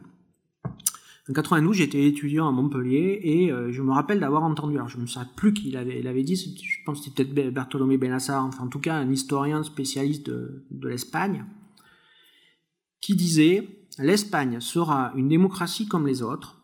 [1.27, 4.99] En 92, j'étais étudiant à Montpellier et euh, je me rappelle d'avoir entendu, alors je
[4.99, 8.65] ne sais plus qui l'avait avait dit, je pense que c'était peut-être Bartolomé Benassar, enfin
[8.65, 11.45] en tout cas un historien spécialiste de, de l'Espagne,
[13.01, 13.67] qui disait
[13.97, 16.61] l'Espagne sera une démocratie comme les autres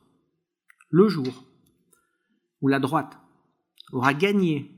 [0.92, 1.44] le jour
[2.62, 3.18] où la droite
[3.92, 4.70] aura gagné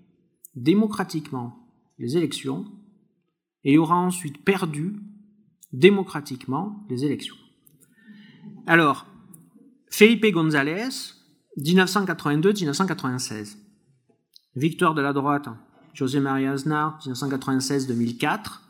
[0.56, 1.68] démocratiquement
[2.00, 2.66] les élections
[3.66, 4.96] et aura ensuite perdu
[5.74, 7.36] démocratiquement les élections.
[8.66, 9.08] Alors,
[9.94, 11.14] Felipe González,
[11.60, 13.58] 1982-1996.
[14.56, 15.50] Victoire de la droite,
[15.94, 18.62] José María Aznar, 1996-2004.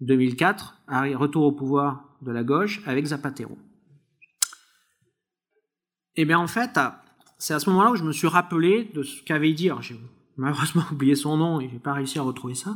[0.00, 0.78] 2004,
[1.14, 3.58] retour au pouvoir de la gauche avec Zapatero.
[6.16, 6.80] Et eh bien en fait,
[7.36, 9.68] c'est à ce moment-là où je me suis rappelé de ce qu'avait dit,
[10.38, 12.74] malheureusement oublié son nom et j'ai pas réussi à retrouver ça,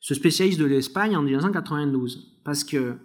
[0.00, 2.40] ce spécialiste de l'Espagne en 1992.
[2.44, 2.96] Parce que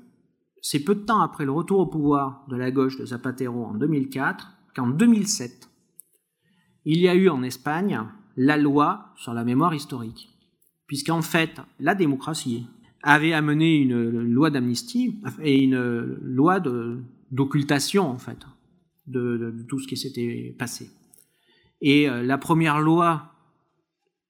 [0.62, 3.74] c'est peu de temps après le retour au pouvoir de la gauche de Zapatero en
[3.74, 5.70] 2004 qu'en 2007,
[6.86, 8.02] il y a eu en Espagne
[8.36, 10.30] la loi sur la mémoire historique.
[10.88, 12.66] Puisqu'en fait, la démocratie
[13.04, 16.60] avait amené une loi d'amnistie et une loi
[17.32, 18.40] d'occultation, en fait,
[19.08, 20.90] de, tout ce qui s'était passé.
[21.82, 23.34] Et euh, la première loi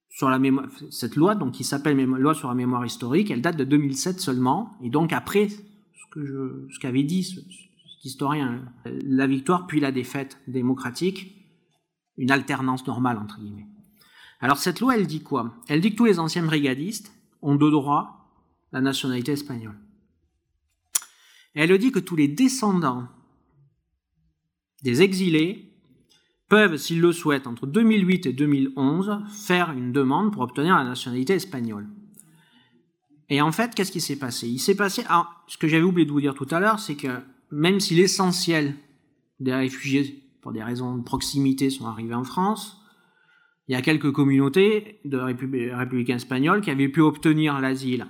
[0.09, 3.63] sur la mémoire, cette loi, qui s'appelle loi sur la mémoire historique, elle date de
[3.63, 5.47] 2007 seulement, et donc après
[6.15, 11.35] je, ce qu'avait dit ce, cet historien, la victoire puis la défaite démocratique,
[12.17, 13.67] une alternance normale entre guillemets.
[14.39, 15.55] Alors cette loi, elle dit quoi?
[15.67, 18.31] Elle dit que tous les anciens brigadistes ont de droit
[18.71, 19.77] la nationalité espagnole.
[21.53, 23.07] Elle dit que tous les descendants
[24.83, 25.73] des exilés
[26.47, 31.33] peuvent, s'ils le souhaitent, entre 2008 et 2011, faire une demande pour obtenir la nationalité
[31.33, 31.87] espagnole.
[33.29, 34.47] Et en fait, qu'est-ce qui s'est passé?
[34.47, 35.03] Il s'est passé,
[35.47, 37.19] ce que j'avais oublié de vous dire tout à l'heure, c'est que
[37.51, 38.75] même si l'essentiel
[39.39, 42.81] des réfugiés, pour des raisons de proximité, sont arrivés en France,
[43.67, 48.07] il y a quelques communautés de républicains espagnols qui avaient pu obtenir l'asile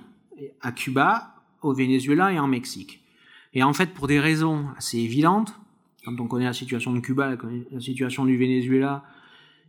[0.62, 3.04] à Cuba, au Venezuela et en Mexique.
[3.52, 5.54] Et en fait, pour des raisons assez évidentes,
[6.02, 7.36] quand on connaît la situation de Cuba,
[7.70, 9.04] la situation du Venezuela,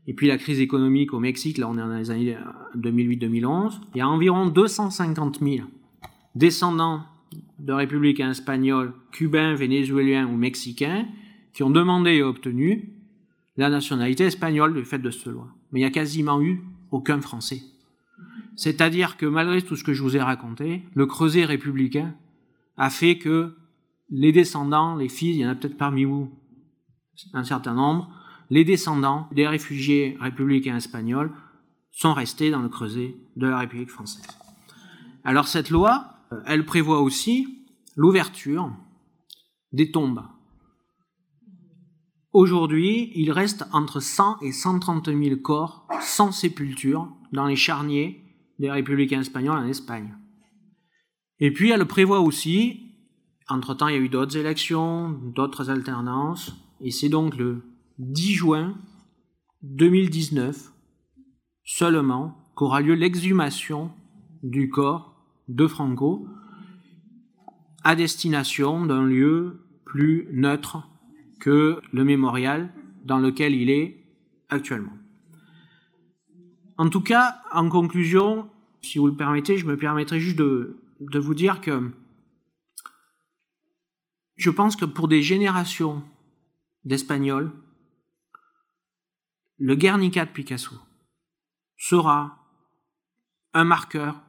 [0.08, 2.38] et puis la crise économique au Mexique, là on est dans les années
[2.76, 5.68] 2008-2011, il y a environ 250 000
[6.36, 7.04] descendants
[7.60, 11.06] de républicains espagnols, cubains, vénézuéliens ou mexicains
[11.54, 12.89] qui ont demandé et obtenu
[13.58, 15.47] la nationalité espagnole du fait de ce loi.
[15.72, 17.62] Mais il n'y a quasiment eu aucun Français.
[18.56, 22.16] C'est-à-dire que malgré tout ce que je vous ai raconté, le creuset républicain
[22.78, 23.56] a fait que
[24.10, 26.30] les descendants, les fils, il y en a peut-être parmi vous
[27.34, 28.10] un certain nombre,
[28.52, 31.32] les descendants des réfugiés républicains espagnols
[31.89, 34.28] sont restés dans le creuset de la République française.
[35.24, 38.72] Alors cette loi, euh, elle prévoit aussi l'ouverture
[39.72, 40.24] des tombes.
[42.34, 48.22] Aujourd'hui, il reste entre 100 et 130 000 corps sans sépulture dans les charniers
[48.60, 50.14] des républicains espagnols en Espagne.
[51.39, 52.91] Et puis elle prévoit aussi,
[53.47, 57.64] entre-temps il y a eu d'autres élections, d'autres alternances, et c'est donc le
[58.02, 58.78] 10 juin
[59.62, 60.74] 2019
[61.64, 63.91] seulement qu'aura lieu l'exhumation
[64.41, 66.28] du corps de Franco
[67.84, 70.89] à destination d'un lieu plus neutre
[71.39, 72.74] que le mémorial
[73.06, 74.04] dans lequel il est
[74.49, 74.97] actuellement.
[76.80, 78.49] En tout cas, en conclusion,
[78.82, 81.91] si vous le permettez, je me permettrai juste de, de vous dire que
[84.38, 86.02] je pense que pour des générations
[86.84, 87.52] d'Espagnols,
[89.64, 90.76] le Guernica de Picasso
[91.78, 92.36] sera
[93.53, 94.20] un marqueur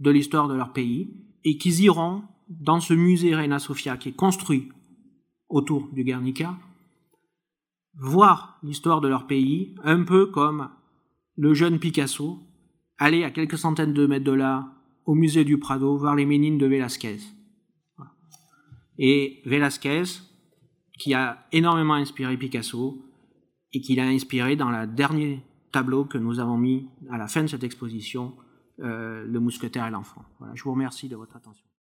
[0.00, 1.14] de l'histoire de leur pays
[1.44, 4.68] et qu'ils iront dans ce musée Reina Sofia qui est construit
[5.48, 6.58] autour du Guernica
[7.94, 10.70] voir l'histoire de leur pays un peu comme
[11.36, 12.40] le jeune Picasso
[12.98, 14.74] aller à quelques centaines de mètres de là
[15.04, 17.18] au musée du Prado voir les Ménines de Velázquez.
[18.98, 20.02] Et Velázquez,
[20.98, 23.09] qui a énormément inspiré Picasso,
[23.72, 25.42] et qu'il a inspiré dans le dernier
[25.72, 28.34] tableau que nous avons mis à la fin de cette exposition,
[28.80, 30.24] euh, Le mousquetaire et l'enfant.
[30.38, 31.66] Voilà, je vous remercie de votre attention.